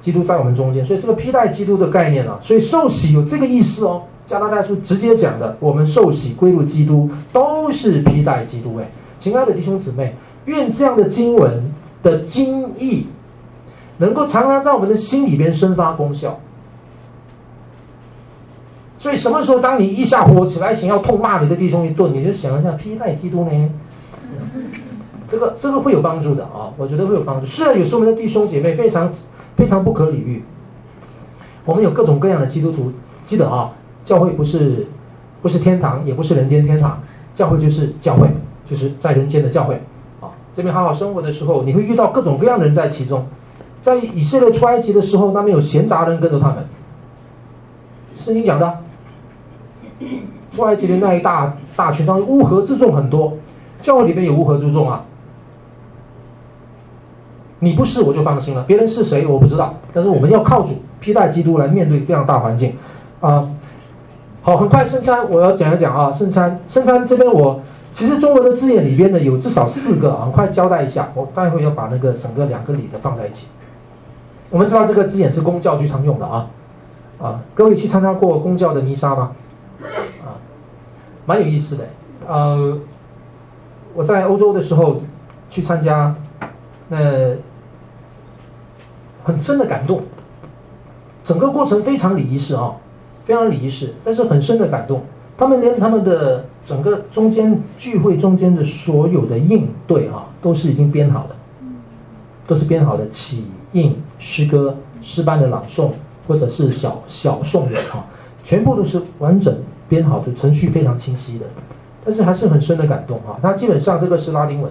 [0.00, 4.02] 基督在我们中间，所以这个披戴基督的概念啊，所以受洗有这个意思哦。
[4.26, 8.76] 加拉太书直接讲的，我们受洗归入基督，都是披戴基督。
[8.80, 11.72] 哎，亲爱的弟兄姊妹，愿这样的经文。
[12.02, 13.06] 的精义，
[13.98, 16.40] 能够常常在我们的心里边生发功效。
[18.98, 23.70] 所以，什么时候当你一下火起来，想要痛骂你的弟兄一顿，你就想一下披戴基督呢？
[25.30, 27.46] 这个这个会有帮助的啊，我觉得会有帮助。
[27.46, 29.12] 虽然有时候我们的弟兄姐妹非常
[29.54, 30.42] 非常不可理喻，
[31.64, 32.90] 我们有各种各样的基督徒，
[33.26, 33.72] 记得啊，
[34.04, 34.86] 教会不是
[35.42, 37.00] 不是天堂，也不是人间天堂，
[37.34, 38.26] 教会就是教会，
[38.68, 39.80] 就是在人间的教会。
[40.58, 43.24] 这边好好生活的时候，你会遇到各种各样的人在其中。
[43.80, 46.66] 在以色列出埃及的时候，那边有闲杂人跟着他们。
[48.16, 48.78] 圣经讲的，
[50.50, 53.34] 出埃及的那一大大群当中，乌合之众很多。
[53.80, 55.04] 教会里面有乌合之众啊。
[57.60, 62.74] 你不是我就放心了，别人是谁我不知道，但是我们要靠主披戴基督来面对这样大环境，
[63.20, 63.48] 啊，
[64.42, 67.60] 好，很快圣餐我要讲一讲啊，圣餐圣餐这边我
[67.98, 73.48] 其实中文的字眼里边呢有至少四个啊，很快交代一下，我待会要把那个整个两个里的放在一起。
[74.50, 76.46] 我们知道这个字眼是公教居常用的啊，
[77.20, 79.32] 啊，各位去参加过公教的弥撒吗？
[80.24, 80.38] 啊，
[81.26, 81.86] 蛮有意思的，
[82.28, 82.78] 呃，
[83.94, 85.02] 我在欧洲的时候
[85.50, 86.14] 去参加，
[86.88, 86.98] 那。
[89.24, 90.00] 很深的感动，
[91.22, 92.76] 整个过程非常礼仪式啊，
[93.26, 95.02] 非常礼仪式，但是很深的感动。
[95.36, 101.34] 他们连他们的整个中间聚会中间的所有的应对啊，都是已经编好的，
[102.46, 105.90] 都是编好的起应诗歌诗班的朗诵，
[106.26, 108.04] 或者是小小颂的啊，
[108.44, 109.56] 全部都是完整
[109.88, 111.46] 编好的，程序非常清晰的。
[112.04, 114.70] 但是还是很深的感动啊，那基本上这个是拉丁文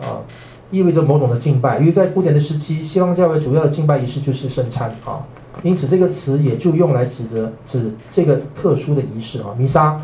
[0.00, 0.18] 啊。
[0.68, 5.22] 意味着某种的敬拜，因为在古典的时期，西方教会主要的敬拜仪式就是圣餐啊，
[5.62, 9.54] 因此这个词也就用来指责指这个特殊的仪式啊。
[9.56, 10.02] 弥撒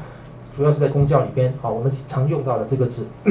[0.56, 3.06] 主要是在公教里边啊，我们常用到的这个字。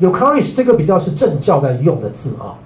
[0.00, 2.58] Eucharist 这个比较是正教在用的字啊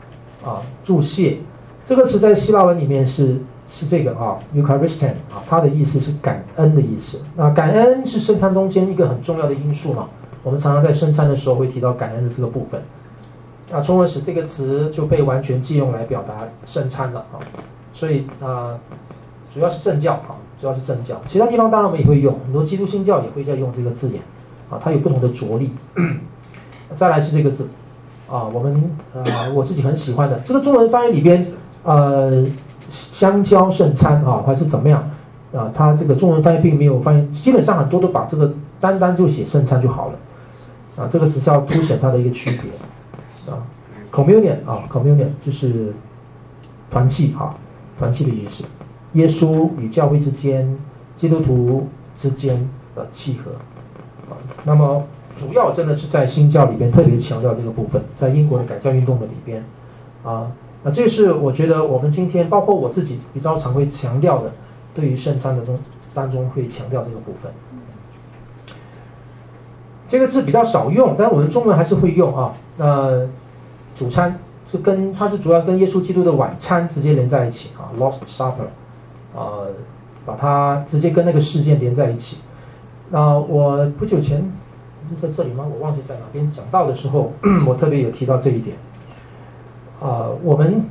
[0.44, 1.38] 啊，祝谢
[1.86, 3.38] 这个词在希腊文里面是
[3.68, 7.20] 是这个啊，Euchariston 啊，它的意思是感恩的意思。
[7.36, 10.08] 那感恩是圣餐中间一个很重要的因素嘛。
[10.42, 12.82] 我们常常在圣餐的时候会提到感恩的这个部分，
[13.70, 17.38] 那中文使这个词就被完全借用来表达圣餐了啊，
[17.92, 18.76] 所以啊、
[19.52, 24.20] 主要是正教啊，主要是正教，其他地方当然我们也会用，很多基督新教也会在用这个字眼
[24.68, 25.72] 啊，它有不同的着力。
[26.96, 27.70] 再来是这个字
[28.28, 31.46] 啊，我们呃我自己很喜欢的这个中文翻译里边
[31.82, 32.44] 呃
[32.90, 35.08] 香蕉圣餐啊还是怎么样
[35.54, 40.14] 啊，它这个中文翻译并没有翻译，基本上很多都把这个单单就写圣餐就好了。
[40.96, 43.62] 啊，这个是要凸显它的一个区别，啊
[44.12, 45.94] ，communion 啊，communion 就是
[46.90, 47.54] 团契啊，
[47.98, 48.64] 团契的意思。
[49.14, 50.78] 耶稣与教会之间，
[51.16, 51.88] 基督徒
[52.18, 53.52] 之间的契合，
[54.32, 55.04] 啊，那么
[55.36, 59.64] 主要真的是在新教里边特别强调这个部分，在英国的改教运动的里边，
[60.24, 60.52] 啊，
[60.82, 64.52] 那这是我觉得我们今天包括我自己比较常会强调的，
[64.94, 65.78] 对于圣餐的中
[66.14, 67.50] 当中会强调这个部分。
[70.08, 72.52] 这个字比较少用，但我们中文还是会用啊。
[72.78, 73.28] 那
[73.94, 78.66] 主餐是跟它是主要跟耶稣基督的晚餐直接连在一起啊，Lost Supper，
[79.34, 79.68] 呃，
[80.24, 82.38] 把它直接跟那个事件连在一起。
[83.10, 84.50] 那我不久前
[85.08, 85.64] 是在这里吗？
[85.64, 87.32] 我忘记在哪边讲到的时候，
[87.66, 88.76] 我特别有提到这一点。
[90.00, 90.84] 呃，我们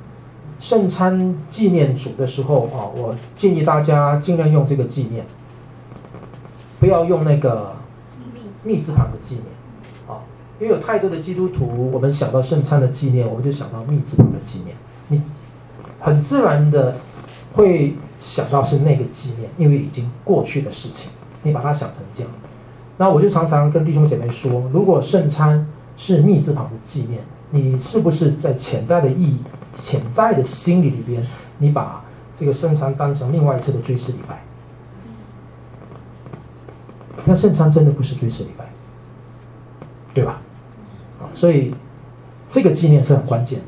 [0.60, 5.26] 圣餐纪念主的时候啊，我建议大家尽量用这个纪念，
[6.80, 7.74] 不要用那个。
[8.62, 9.46] 密字旁的纪念，
[10.06, 10.20] 啊，
[10.60, 14.76] 因为有太多的基督徒，我们想到圣餐的纪念，我们就想到密字旁的纪念，
[15.08, 15.22] 你
[16.02, 16.98] 很自然的
[17.54, 21.12] 会想到是那个纪念，因为已经过去的事情，
[21.44, 22.32] 你把它想成这样。
[22.98, 29.40] 那我就常常跟弟兄姐妹说，如果圣餐是密字旁的纪念，你是不是在潜在的意义、
[29.74, 31.26] 潜在的心理里边，
[31.60, 32.04] 你把
[32.38, 34.42] 这个圣餐当成另外一次的追思礼拜？
[37.26, 38.66] 那圣餐真的不是追思礼拜，
[40.14, 40.42] 对吧？
[41.34, 41.74] 所以
[42.50, 43.66] 这个纪念是很关键的。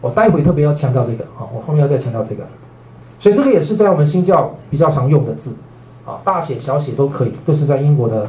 [0.00, 2.46] 我待会特别要强调这个啊，我后面要再强调这个。
[3.24, 5.56] 所以这个也是在我们新教比较常用的字，
[6.04, 8.28] 啊，大写小写都可以，都是在英国的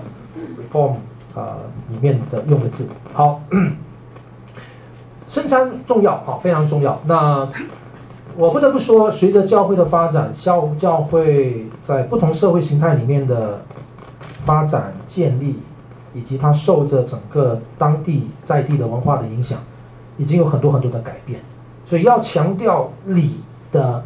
[0.71, 0.93] Reform
[1.35, 1.57] 啊
[1.89, 2.87] 里面的用的字。
[3.11, 3.41] 好，
[5.27, 6.97] 圣餐重要啊，非常重要。
[7.07, 7.45] 那
[8.37, 13.59] 我不得不说，随着教会的发展，教教会在不同社会形态里面的。
[14.45, 15.55] 发展建立，
[16.13, 19.57] 以及它受着整个当地在地的文化的影响，
[20.19, 21.39] 已经有很多很多的改变。
[21.83, 23.37] 所以要强调礼
[23.71, 24.05] 的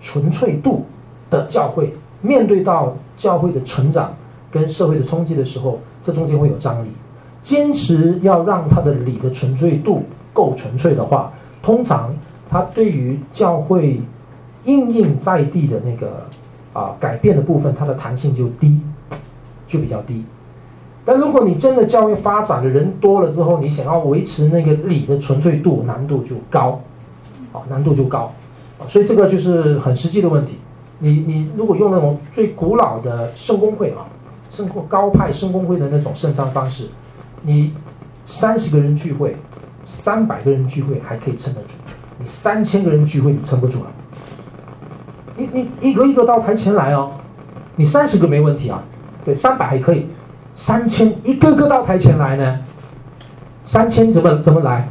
[0.00, 0.84] 纯粹度
[1.30, 4.14] 的教会，面对到教会的成长
[4.50, 6.88] 跟社会的冲击的时候，这中间会有张力。
[7.42, 11.32] 坚持要让它的理的纯粹度够纯粹的话，
[11.62, 12.14] 通常
[12.48, 14.00] 它对于教会
[14.64, 16.26] 应应在地的那个
[16.72, 18.80] 啊改变的部分，它的弹性就低。
[19.70, 20.24] 就比较低，
[21.04, 26.80] 但如果你真的教会发展的人多了之后，你想要维持那个理的纯粹度，难度就高，
[27.52, 28.32] 啊，难度就高，
[28.86, 30.58] 所以这个就是很实际的问题，
[30.98, 34.06] 你你如果用那种最古老的圣公会啊，
[34.50, 36.86] 圣公高派圣公会的那种圣餐方式，
[37.42, 37.74] 你
[38.24, 39.36] 三十个人聚会，
[39.84, 41.74] 三百个人聚会还可以撑得住，
[42.18, 43.90] 你三千个人聚会你撑不住了。
[45.36, 47.10] 你你一个一个到台前来哦，
[47.76, 48.82] 你三十个没问题啊，
[49.24, 50.06] 对，三百还可以，
[50.56, 52.58] 三千一个个到台前来呢，
[53.64, 54.88] 三千怎么怎么来，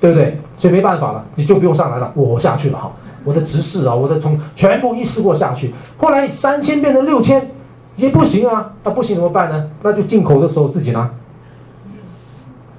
[0.00, 0.38] 对不对？
[0.58, 2.92] 所以没办法了，你就不用上来了，我下去了哈。
[3.26, 7.50] 我的执事啊，我的从全部一试过下去，后来三千变成六千，
[7.96, 9.68] 也不行啊，那、不行怎么办呢？
[9.82, 11.10] 那就进口的时候自己拿。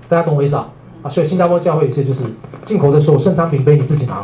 [0.08, 0.70] 大家懂我意思啊？
[1.04, 2.24] 啊，所以新加坡教会有些就是
[2.64, 4.24] 进口的时候生产饼杯你自己拿，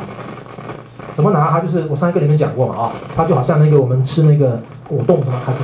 [1.13, 1.51] 怎么拿？
[1.51, 5.59] 它就是我上一个跟你们讲过嘛啊，它就好像那个我们吃那个果冻什么开始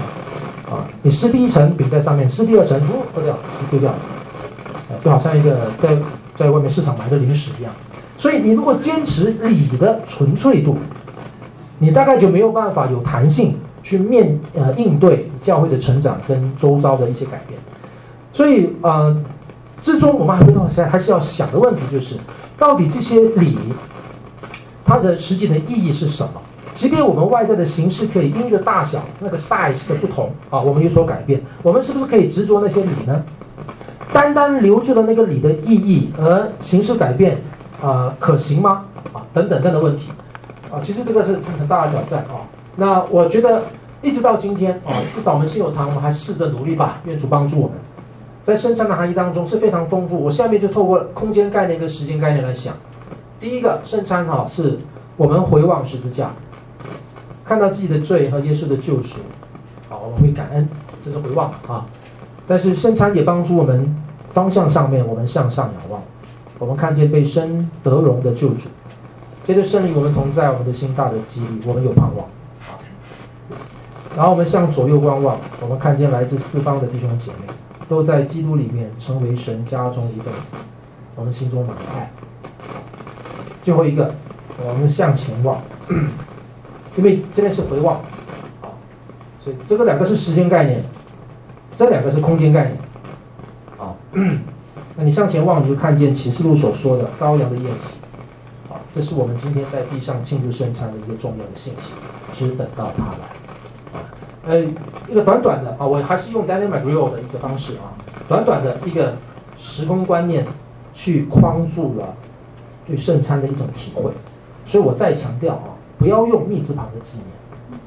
[0.70, 3.38] 啊，你撕第一层饼在上面，撕第二层，哦，丢掉，
[3.72, 3.93] 丢掉，
[5.01, 5.97] 就好像一个在
[6.36, 7.72] 在外面市场买的零食一样。
[8.20, 10.76] 所以，你如果坚持礼的纯粹度，
[11.78, 17.57] 你大概就没有办法有弹性去面呃应对教会的成长跟周遭的一些改变。
[18.34, 19.15] 所以，呃，
[19.82, 22.17] 最终我们还会还还是要想的问题就是，
[22.57, 23.57] 到底这些礼
[24.84, 26.41] 它的实际的意义是什么？
[26.74, 33.24] 即便我们外在的形式可以因着大小那个 size 的不同啊，我们有所改变，我们是不是可以执着那些礼呢？
[34.11, 37.38] 单单留住了那个礼的意义，而形式改变？
[37.82, 38.86] 啊、可行吗？
[39.13, 40.09] 啊，等等这样的问题，
[40.71, 42.43] 啊，其实这个是很大的挑战啊。
[42.75, 43.63] 那我觉得
[44.01, 47.77] 一直到今天啊，至少我们信友堂我们还试着努力吧，愿主帮助我们，
[48.43, 50.17] 在圣餐的含义当中是非常丰富。
[50.17, 52.73] 我下面就透过空间概念跟时间概念来想。
[53.39, 54.80] 第一个，圣餐哈是
[55.15, 56.32] 我们回望十字架，
[57.45, 59.19] 看到自己的罪和耶稣的救赎，
[59.88, 60.67] 好，我们会感恩，
[61.05, 61.86] 这是回望啊。
[62.47, 63.95] 但是圣餐也帮助我们
[64.34, 66.01] 方向上面，我们向上仰望。
[66.60, 68.68] 我们看见被生得荣的救主，
[69.45, 72.28] 接着圣灵我们同在，我们的心大的激励，我们有盼望。
[74.18, 77.53] 然后我们向左右观望，我们看见来自四方的弟兄姐妹，
[77.88, 80.57] 都在基督里面成为神家中一份子，
[81.16, 82.12] 我们心中满爱。
[83.64, 84.14] 最后一个，
[84.62, 85.62] 我们向前望，
[86.97, 88.01] 因为这边是回望，
[89.41, 90.84] 所以这个两个是时间概念，
[91.78, 92.78] 这两个是空间概念，
[93.78, 93.95] 啊。
[95.00, 97.93] 那你向前望，你就看见启示录所说的羔羊的宴席，
[98.68, 101.93] 好，这是我们今天在地上庆祝圣餐的一个重要的信息，
[102.34, 104.04] 只等到他来，
[104.45, 104.62] 呃，
[105.08, 107.95] 一个短短的啊，我还是用 Daniel McGreal 的一个方式啊，
[108.28, 109.16] 短短的一个
[109.58, 110.45] 时空观念，
[110.93, 112.14] 去框住了
[112.86, 114.12] 对圣餐的一种体会，
[114.66, 117.80] 所以我再强调啊，不要用密字旁的纪念，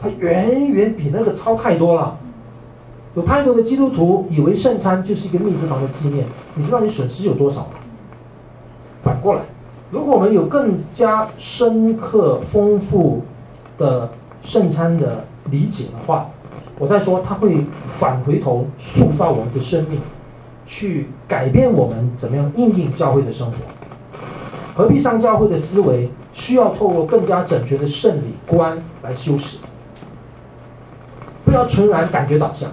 [0.00, 2.16] 它远远比那个超太多了。
[3.14, 7.70] 有太多的基督徒以为圣餐就是一个密字旁的纪念，你知道你损失有多少吗？
[9.02, 9.40] 反过来，
[9.90, 13.22] 如果我们有更加深刻、丰富
[13.76, 14.10] 的
[14.42, 16.30] 圣餐的理解的话，
[16.78, 19.98] 我再说，它会返回头塑造我们的生命，
[20.64, 23.56] 去改变我们怎么样应应教会的生活。
[24.74, 29.58] 何必上教会的思维需要透过更加整全的圣礼观来修饰，
[31.44, 32.70] 不要纯然感觉导向。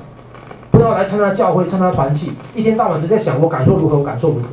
[0.77, 4.49] 不要来参加教会，参加团契，一天到晚只在想我感受如何，我感受如何。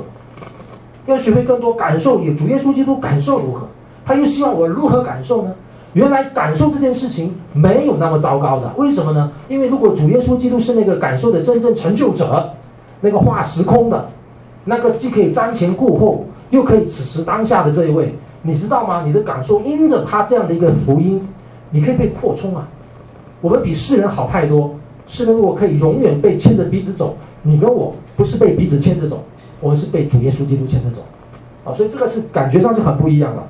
[1.04, 3.68] 要学会更多感受，有主耶稣基督感受如何？
[4.06, 5.52] 他又希望我如何感受呢？
[5.92, 9.30] 原来感受这件事情没有那么糟糕的，为什么呢？
[9.48, 12.54] 因为如果主耶稣基督是那个感受的真正成就者，
[13.02, 14.06] 那个化时空的，
[14.64, 19.02] 那个既可以瞻前顾后，又可以此时当下的这一位，你知道吗？
[19.06, 21.28] 你的感受因着他这样的一个福音，
[21.68, 22.66] 你可以被扩充啊。
[23.42, 24.74] 我们比世人好太多。
[25.06, 29.22] 是如果可以永远被牵着鼻子走，你跟我不是被鼻子牵着走，
[29.60, 31.02] 我们是被主耶稣基督牵着走，
[31.64, 33.42] 啊，所以这个是感觉上是很不一样的。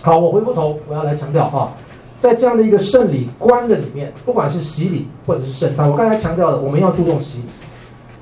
[0.00, 1.72] 好，我回过头，我要来强调啊，
[2.18, 7.44] 在这样的一个圣礼观的里面，不管是洗礼或者是圣餐，我刚才强调的，我们要注重洗礼。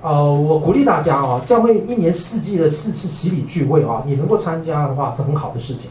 [0.02, 5.90] 呃，我鼓励大家啊，教会一年四季的四次洗礼聚会啊，你能够参加的话是很好的事情。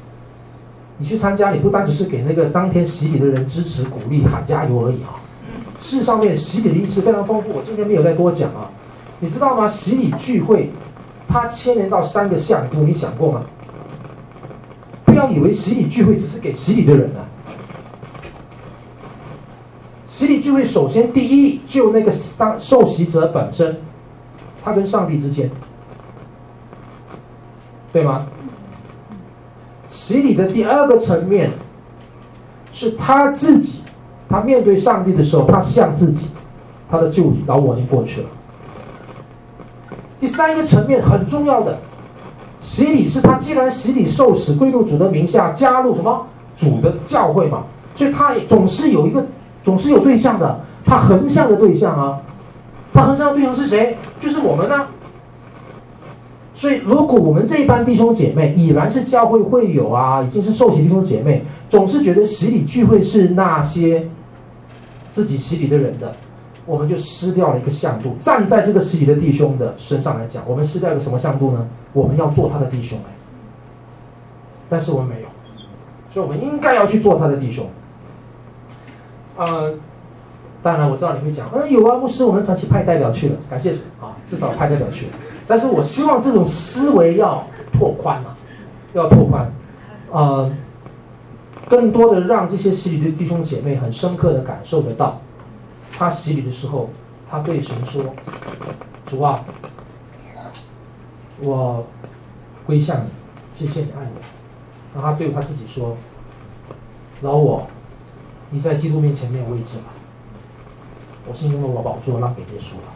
[0.97, 5.16] 你去参加，你不单只是给那个当天洗礼的人支持鼓励喊加油而已啊。
[5.82, 8.69] 事上面洗礼的意思非常丰富，我今天没有再多讲啊。
[9.19, 9.67] 你知道吗？
[9.67, 10.71] 洗礼聚会，
[11.27, 13.41] 它牵连到三个向度，你想过吗？
[15.05, 17.25] 不要以为洗礼聚会只是给洗礼的人啊。
[20.07, 23.77] 洗礼聚会首先第一，就那个当受洗者本身，
[24.63, 25.49] 他跟上帝之间，
[27.91, 28.27] 对吗？
[29.89, 31.51] 洗礼的第二个层面，
[32.71, 33.78] 是他自己。
[34.30, 36.30] 他面对上帝的时候，他像自己，
[36.89, 38.27] 他的旧老我已经过去了。
[40.19, 41.80] 第三个层面很重要的，
[42.61, 47.63] 洗礼是他既然洗礼受死归入主的名下，加入什么主的教会嘛，
[47.95, 49.25] 所以他也总是有一个，
[49.63, 50.61] 总是有对象的。
[50.86, 52.17] 他横向的对象啊，
[52.93, 53.95] 他横向的对象是谁？
[54.19, 54.88] 就是我们呢、
[56.55, 64.09] 所以，如果我们这一班弟兄姐妹已然是教会会友啊，已经是受洗弟兄姐妹，总是觉得洗礼聚会是那些
[65.20, 66.15] 自己洗礼的人的，
[66.65, 68.15] 我们就失掉了一个向度。
[68.22, 71.67] 站在这个洗礼的弟兄的身上来讲，我们失掉一个什么向度呢？
[71.91, 73.11] 我们要做他的弟兄哎，
[74.70, 75.28] 但是我们没有。
[76.09, 77.67] 所以，我们应该要去做他的弟兄。
[79.36, 79.74] 呃，
[80.63, 85.11] 当然我知道你会讲，嗯，有啊，牧师，我们团体派代表去了，感谢啊，至少派代表去了。
[85.49, 88.38] 但是我希望这种思维要拓宽啊，
[88.93, 89.51] 要拓宽，
[90.11, 90.49] 呃，
[91.70, 95.22] 更多的让这些洗礼的弟兄姐妹很深刻的感受得到，
[95.91, 96.89] 他洗礼的时候，
[97.30, 98.03] 他对神说
[99.05, 99.45] ：“主啊，
[101.39, 101.86] 我
[102.65, 103.09] 归向你，
[103.55, 104.20] 谢谢你爱我。”
[104.95, 105.95] 然后他对他自己说
[107.22, 107.67] ：“老我，
[108.49, 109.84] 你在基督面前没有位置了，
[111.28, 112.91] 我心中的我宝座让给耶稣了。”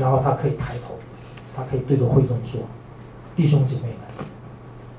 [0.00, 0.94] 然后他可以抬头，
[1.56, 2.60] 他可以对着会众说
[3.34, 4.26] ：“弟兄姐妹们，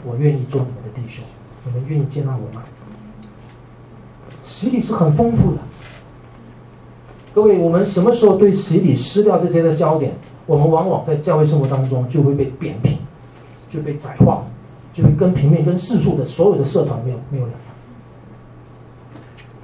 [0.04, 1.24] 我愿意做你们的弟兄，
[1.64, 2.62] 你们愿意接纳我吗？”
[4.48, 5.58] 洗礼是很丰富的。
[7.36, 10.16] 各位，我们什么时候对洗礼失掉这些的焦点？
[10.48, 12.98] 我们往往在教会生活当中就会被扁平，
[13.70, 14.44] 就被窄化。
[14.94, 17.54] 就会跟平面、跟世俗的所有的社团没有没有两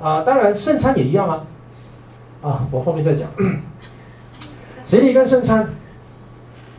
[0.03, 0.19] 样。
[0.19, 1.43] 啊，当然圣餐也一样啊。
[2.43, 3.27] 啊，我后面再讲。
[4.83, 5.69] 洗礼跟圣餐，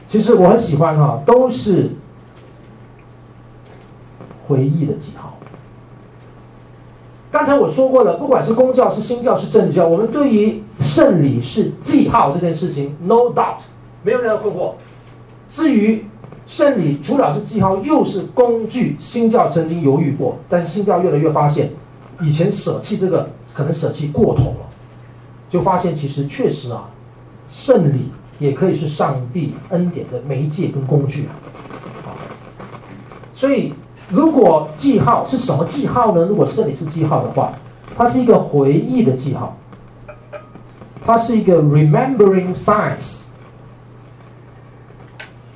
[0.07, 1.91] 其实我很喜欢哈、啊，都是
[4.47, 5.34] 回忆的记号。
[7.35, 13.59] 刚才我说过了，不管是公教、是新教、是正教，我们对于圣礼是记号这件事情，no doubt，
[14.05, 14.75] 没有任何困惑。
[15.49, 16.05] 至于
[16.47, 18.95] 圣礼除了是记号，又是工具。
[19.01, 21.71] 新教曾经犹豫过，但是新教越来越发现，
[22.23, 24.69] 以前舍弃这个可能舍弃过头了，
[25.51, 26.89] 就发现其实确实啊，
[27.49, 31.35] 圣礼也可以是上帝恩典的媒介跟工具啊。
[33.35, 33.75] 所以，
[34.15, 36.25] 如果记号是什么记号呢？
[36.25, 37.53] 如果圣礼是记号的话，
[37.97, 39.57] 它是一个回忆的记号，
[41.05, 43.23] 它是一个 remembering signs。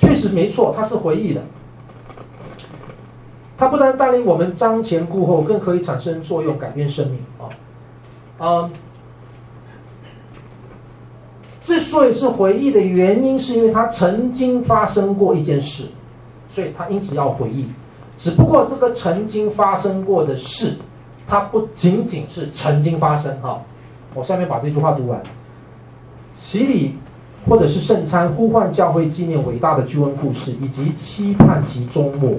[0.00, 1.42] 确实没错，它是回忆的。
[3.56, 7.46] 它不但带领我们瞻前顾后，更可以产生作用，改变生命啊。
[8.40, 8.70] 嗯，
[11.62, 15.84] 之所以是回忆的原因，是因为它曾经发生过一件事，
[16.50, 17.68] 所以它因此要回忆。
[18.18, 20.74] 只不过这个曾经发生过的事，
[21.26, 23.62] 它不仅仅是曾经发生哈。
[24.12, 25.22] 我下面把这句话读完，
[26.36, 26.96] 洗礼。
[27.48, 32.32] 或者是圣餐呼唤教会纪念伟大的救恩故事，以及期盼其终末。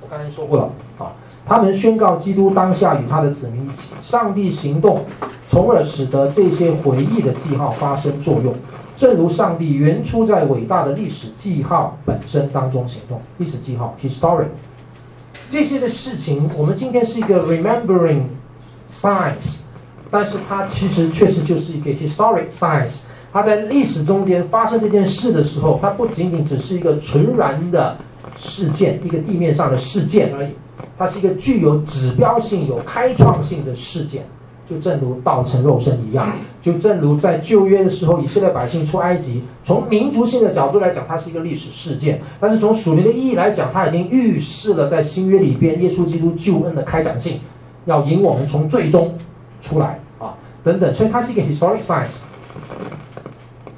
[0.00, 1.10] 我刚才说过了啊，
[1.44, 5.04] 他们宣告基督当下与他的子民一起，上帝行动，
[5.48, 8.54] 从而使得这些回忆的记号发生作用，
[8.96, 13.20] 正如上帝原初在伟大的历史记号本身当中行动。
[13.38, 14.44] 历史记号 （history）
[15.52, 18.22] 这些的事情，我们今天是一个 remembering
[18.90, 19.64] science，
[20.10, 23.00] 但是它其实确实就是一个 historic science。
[23.30, 27.98] 它在历史中间发生这件事的时候，它不仅仅只是一个纯然的
[28.38, 30.48] 事件，一个地面上的事件而已，
[30.96, 34.24] 它是一个具有指标性、有开创性的事件。
[34.66, 36.32] 就正如道成肉身一样，
[36.62, 47.40] 就正如在旧约的时候，以色列百姓出埃及，从民族性的角度来讲，它是一个历史事件；但是从属灵的意义来讲，它已经预示了在新约里边耶稣基督救恩的开展性，
[47.84, 49.14] 要引我们从最终
[49.60, 50.94] 出来啊，等等。
[50.94, 52.22] 所以它是一个 historic science。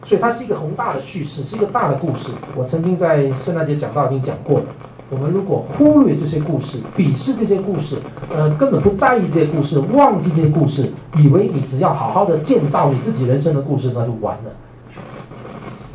[0.05, 2.29] 所以它是一个宏大的叙事，是一个大的故事。
[2.55, 4.67] 我曾经在圣诞节讲道已经讲过了。
[5.11, 7.99] 我们如果忽略这些故事，鄙视这些故事，
[8.35, 14.51] 呃，根本不在意这些故事，忘记这些故事，以为你只要好好的建造你自己人生的故事，那就完了。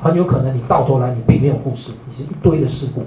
[0.01, 3.03] 很有可能你到头来你并没有故事，你是一堆的事故。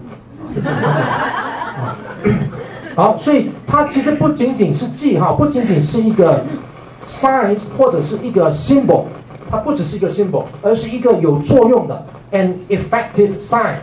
[0.54, 1.96] 这是啊，
[2.94, 6.44] 好，所以它其实不仅仅是记号，不仅仅是一个
[7.06, 9.04] sign 或者是一个 symbol。
[9.50, 13.76] 它不只是一个 symbol，而是一个有作用的 an effective sign。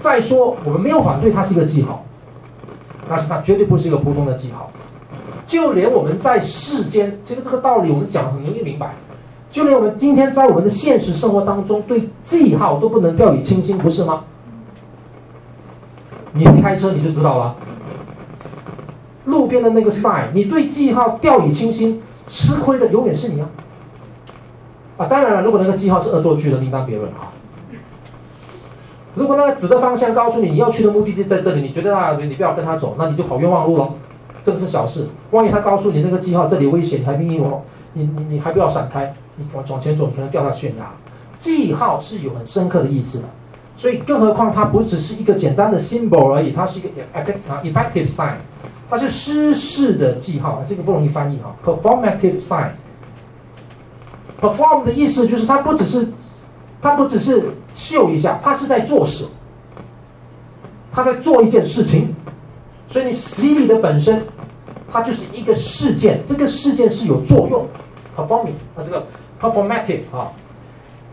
[0.00, 2.04] 再说，我们没有反对它是一个记号，
[3.08, 4.70] 但是它绝对不是一个普通的记号。
[5.46, 8.94] 就连我们在世间，这个这个道理我们讲很容易明白。
[9.50, 14.24] 就连我们今天在我们的现实生活当中，对记号都不能掉以轻心，不是吗？
[16.32, 17.56] 你开车你就知道了，
[19.24, 23.48] 路边的那个 sign，你对记号掉以轻心，吃亏的永远是你啊。
[24.98, 27.32] 啊，当然了，如果那个记号是恶作剧的，另当别论啊。
[29.18, 33.94] 如果那个指的方向告诉你你要去的目的地在这里，你觉得啊，你不要跟他走，那你就跑冤枉路喽。
[34.44, 35.08] 这个是小事。
[35.32, 37.64] 万一他告诉你那个记号这里危险，你还命令我，
[37.94, 40.90] 你你你还不要闪开，你往往前走，你可能掉下悬崖。
[41.36, 43.24] 记号是有很深刻的意思的，
[43.76, 46.88] 所以更何况它不只是一个简单的 symbol 而已，它是一个
[47.62, 48.34] effective sign，
[48.88, 52.68] 它是失事的记号，这个不容易翻译哈，performative sign。
[54.40, 56.08] perform 的意思就是它不只是，
[56.80, 57.42] 它不只是
[57.78, 59.24] 秀一下，它是在做事，
[60.92, 62.12] 它在做一件事情，
[62.88, 64.26] 所以你洗礼的本身，
[64.92, 67.68] 它就是一个事件，这个事件是有作用
[68.16, 69.06] ，performing 啊这个
[69.40, 70.32] performative 啊。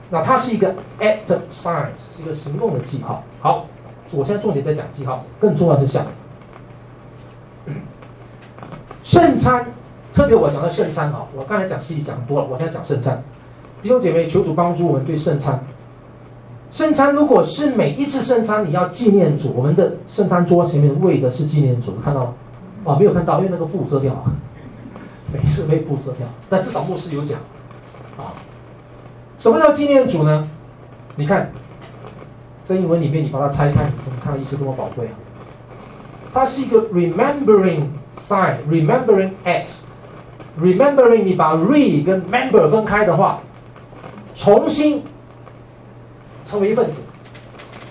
[0.09, 3.24] 那它是一个 act sign，是一个行动的记号。
[3.39, 3.68] 好，
[4.09, 6.03] 我现在重点在讲记号，更重要是想
[9.03, 9.68] 圣餐，
[10.11, 13.24] 特别我讲的圣餐啊，我刚才讲洗礼讲多了，我现在讲圣餐。
[13.84, 15.63] 弟兄姐妹，求主帮助我们对圣餐。
[16.76, 22.34] 圣餐如果是每一次圣餐你要纪念主，我们的圣餐桌前面为的是纪念主，看到吗？
[22.84, 24.26] 啊，没有看到，因为那个布遮掉了，
[25.32, 27.39] 每次被布遮掉，但至少牧师有讲。
[28.17, 28.36] 啊
[29.38, 30.45] 什么叫纪念主呢？
[31.15, 31.49] 你看，
[32.65, 35.15] 在英文里面，你把它拆开，你看意思多么宝贵啊！
[36.34, 37.84] 它是一个 remembering
[38.28, 43.39] sign，remembering act，remembering 你把 re 跟 member 分开的话，
[44.36, 45.01] 重新
[46.56, 47.01] 成为一份子，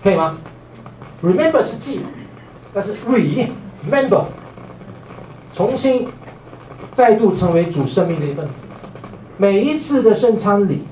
[0.02, 0.38] 可以吗
[1.22, 2.00] ？remember 是记，
[2.72, 4.24] 但是 remember
[5.52, 6.08] 重新
[6.94, 8.52] 再度成为主生命的一份子。
[9.36, 10.84] 每一次的圣餐礼。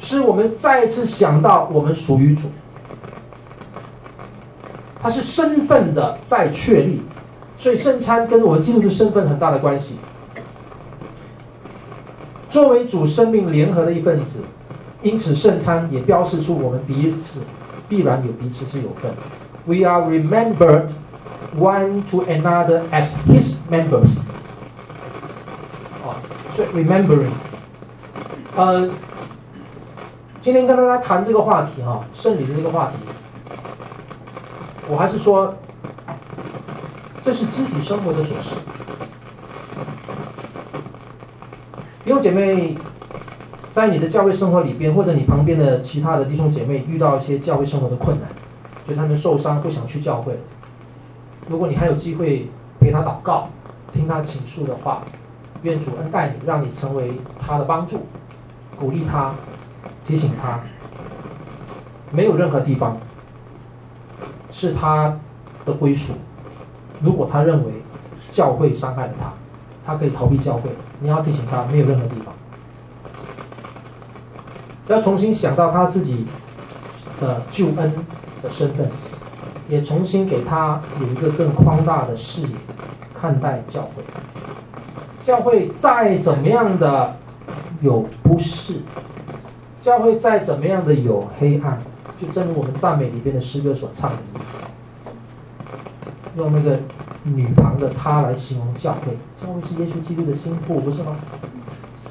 [0.00, 2.50] 是我们再一次想到我们属于主，
[5.00, 7.00] 它是身份的再确立，
[7.56, 9.98] 所以圣餐跟我们基督徒身份很大的关系。
[12.50, 14.42] 作为主生命联合的一份子，
[15.04, 17.42] 因此圣餐也标示出我们彼此
[17.88, 19.12] 必然有彼此之有份。
[19.66, 20.88] We are remembered
[21.56, 24.22] one to another as His members。
[26.02, 26.18] 啊，
[26.52, 27.30] 所以 remembering，
[28.56, 28.90] 嗯。
[30.42, 32.96] 今天跟大家谈这个话题哈，圣礼的这个话题，
[34.86, 35.54] 我还是说，
[37.22, 38.56] 这是肢体生活的琐事。
[42.04, 42.76] 弟兄姐妹，
[43.74, 48.28] 在你的教会生活里边，或者你旁边的其他的弟兄姐妹遇到一些教会生活的困难，
[48.86, 50.38] 就他们受伤不想去教会，
[51.48, 52.48] 如果你还有机会
[52.78, 53.48] 陪他祷告，
[53.92, 55.02] 听他倾诉的话，
[55.62, 57.14] 愿主恩待你，让你成为
[57.44, 58.06] 他的帮助，
[58.78, 59.34] 鼓励他。
[60.06, 60.60] 提醒他，
[62.12, 62.98] 没有任何地方
[64.50, 65.18] 是他
[65.64, 66.12] 的归属。
[67.00, 67.72] 如果他认为
[68.30, 69.32] 教会伤害了他，
[69.82, 70.68] 他可以逃避教会。
[71.00, 72.33] 你要提醒他，没有任何地方。
[74.88, 76.26] 要重新想到他自己
[77.20, 77.92] 的救恩
[78.42, 78.88] 的身份，
[79.68, 82.48] 也重新给他有一个更宽大的视野
[83.18, 84.02] 看待教会。
[85.24, 87.16] 教会再怎么样的
[87.80, 88.74] 有不是。
[89.80, 91.78] 教会再怎么样的有黑暗，
[92.18, 94.16] 就正如我们赞美里边的诗歌所唱的，
[96.36, 96.78] 用那个
[97.22, 99.16] 女旁的她来形容教会。
[99.36, 101.16] 教会是耶稣基督的心腹，不是吗？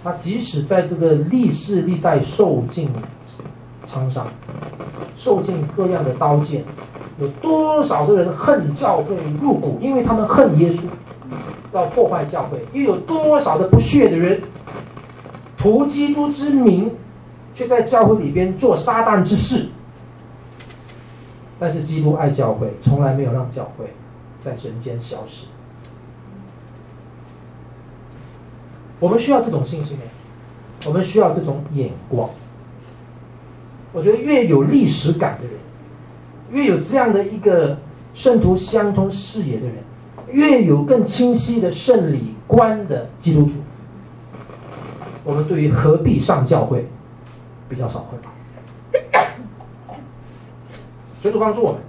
[0.03, 2.89] 他即使在这个历世历代受尽
[3.87, 4.27] 创伤，
[5.15, 6.63] 受尽各样的刀剑，
[7.19, 10.83] 有多少的人恨教会入骨，因为他们恨耶稣，
[11.73, 14.41] 要破坏教会；又有多少的不屑的人，
[15.57, 16.91] 图基督之名。
[17.55, 19.67] 却在教会里边做撒旦之事，
[21.59, 23.93] 但是基督爱教会，从来没有让教会
[24.41, 25.45] 在人间消失。
[28.99, 29.97] 我们需要这种信心，
[30.85, 32.29] 我们需要这种眼光。
[33.91, 35.53] 我觉得越有历史感的人，
[36.51, 37.77] 越有这样的一个
[38.13, 39.75] 圣徒相通视野的人，
[40.31, 43.51] 越有更清晰的圣礼观的基督徒，
[45.23, 46.87] 我们对于何必上教会？
[47.69, 48.31] 比较少会吧，
[51.23, 51.81] 求主帮助我们，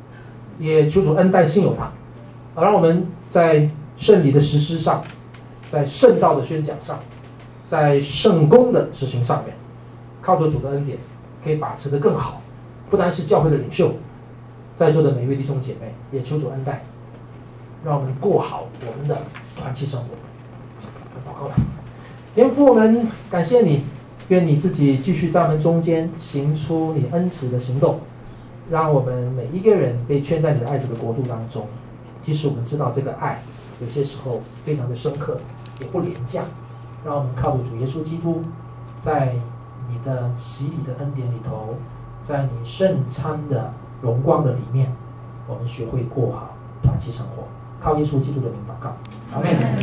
[0.59, 1.90] 也求主恩待信友他，
[2.55, 5.02] 好让我们在圣礼的实施上，
[5.75, 7.01] 在圣道的宣讲上，
[7.66, 9.53] 在圣工的执行上面，
[10.22, 10.97] 靠着主的恩典，
[11.43, 12.41] 可以把持得更好。
[12.89, 13.93] 不单是教会的领袖，
[14.77, 16.85] 在座的每一位弟兄姐妹，也求主恩待，
[17.85, 19.22] 让我们过好我们的
[19.57, 20.07] 团契生活。
[21.29, 21.57] 祷告吧，
[22.37, 23.83] 天父，我们感谢你。
[24.29, 27.99] 愿你自己继续在我们中间行出你恩慈的行动，
[28.70, 31.66] 让我们每一个人被圈在你的爱子的国度当中。
[32.22, 33.43] 即使我们知道这个爱
[33.83, 35.39] 有些时候非常的深刻，
[35.81, 36.45] 也不廉价，
[37.05, 38.43] 让我们靠着主耶稣基督，
[39.01, 39.35] 在
[39.89, 41.77] 你的洗礼的恩典里头，
[42.22, 43.72] 在你圣餐的
[44.03, 44.93] 荣光的里面，
[45.47, 47.45] 我们学会过好团契生活。
[47.81, 48.97] 靠耶稣基督的名祷告，
[49.33, 49.64] 阿门。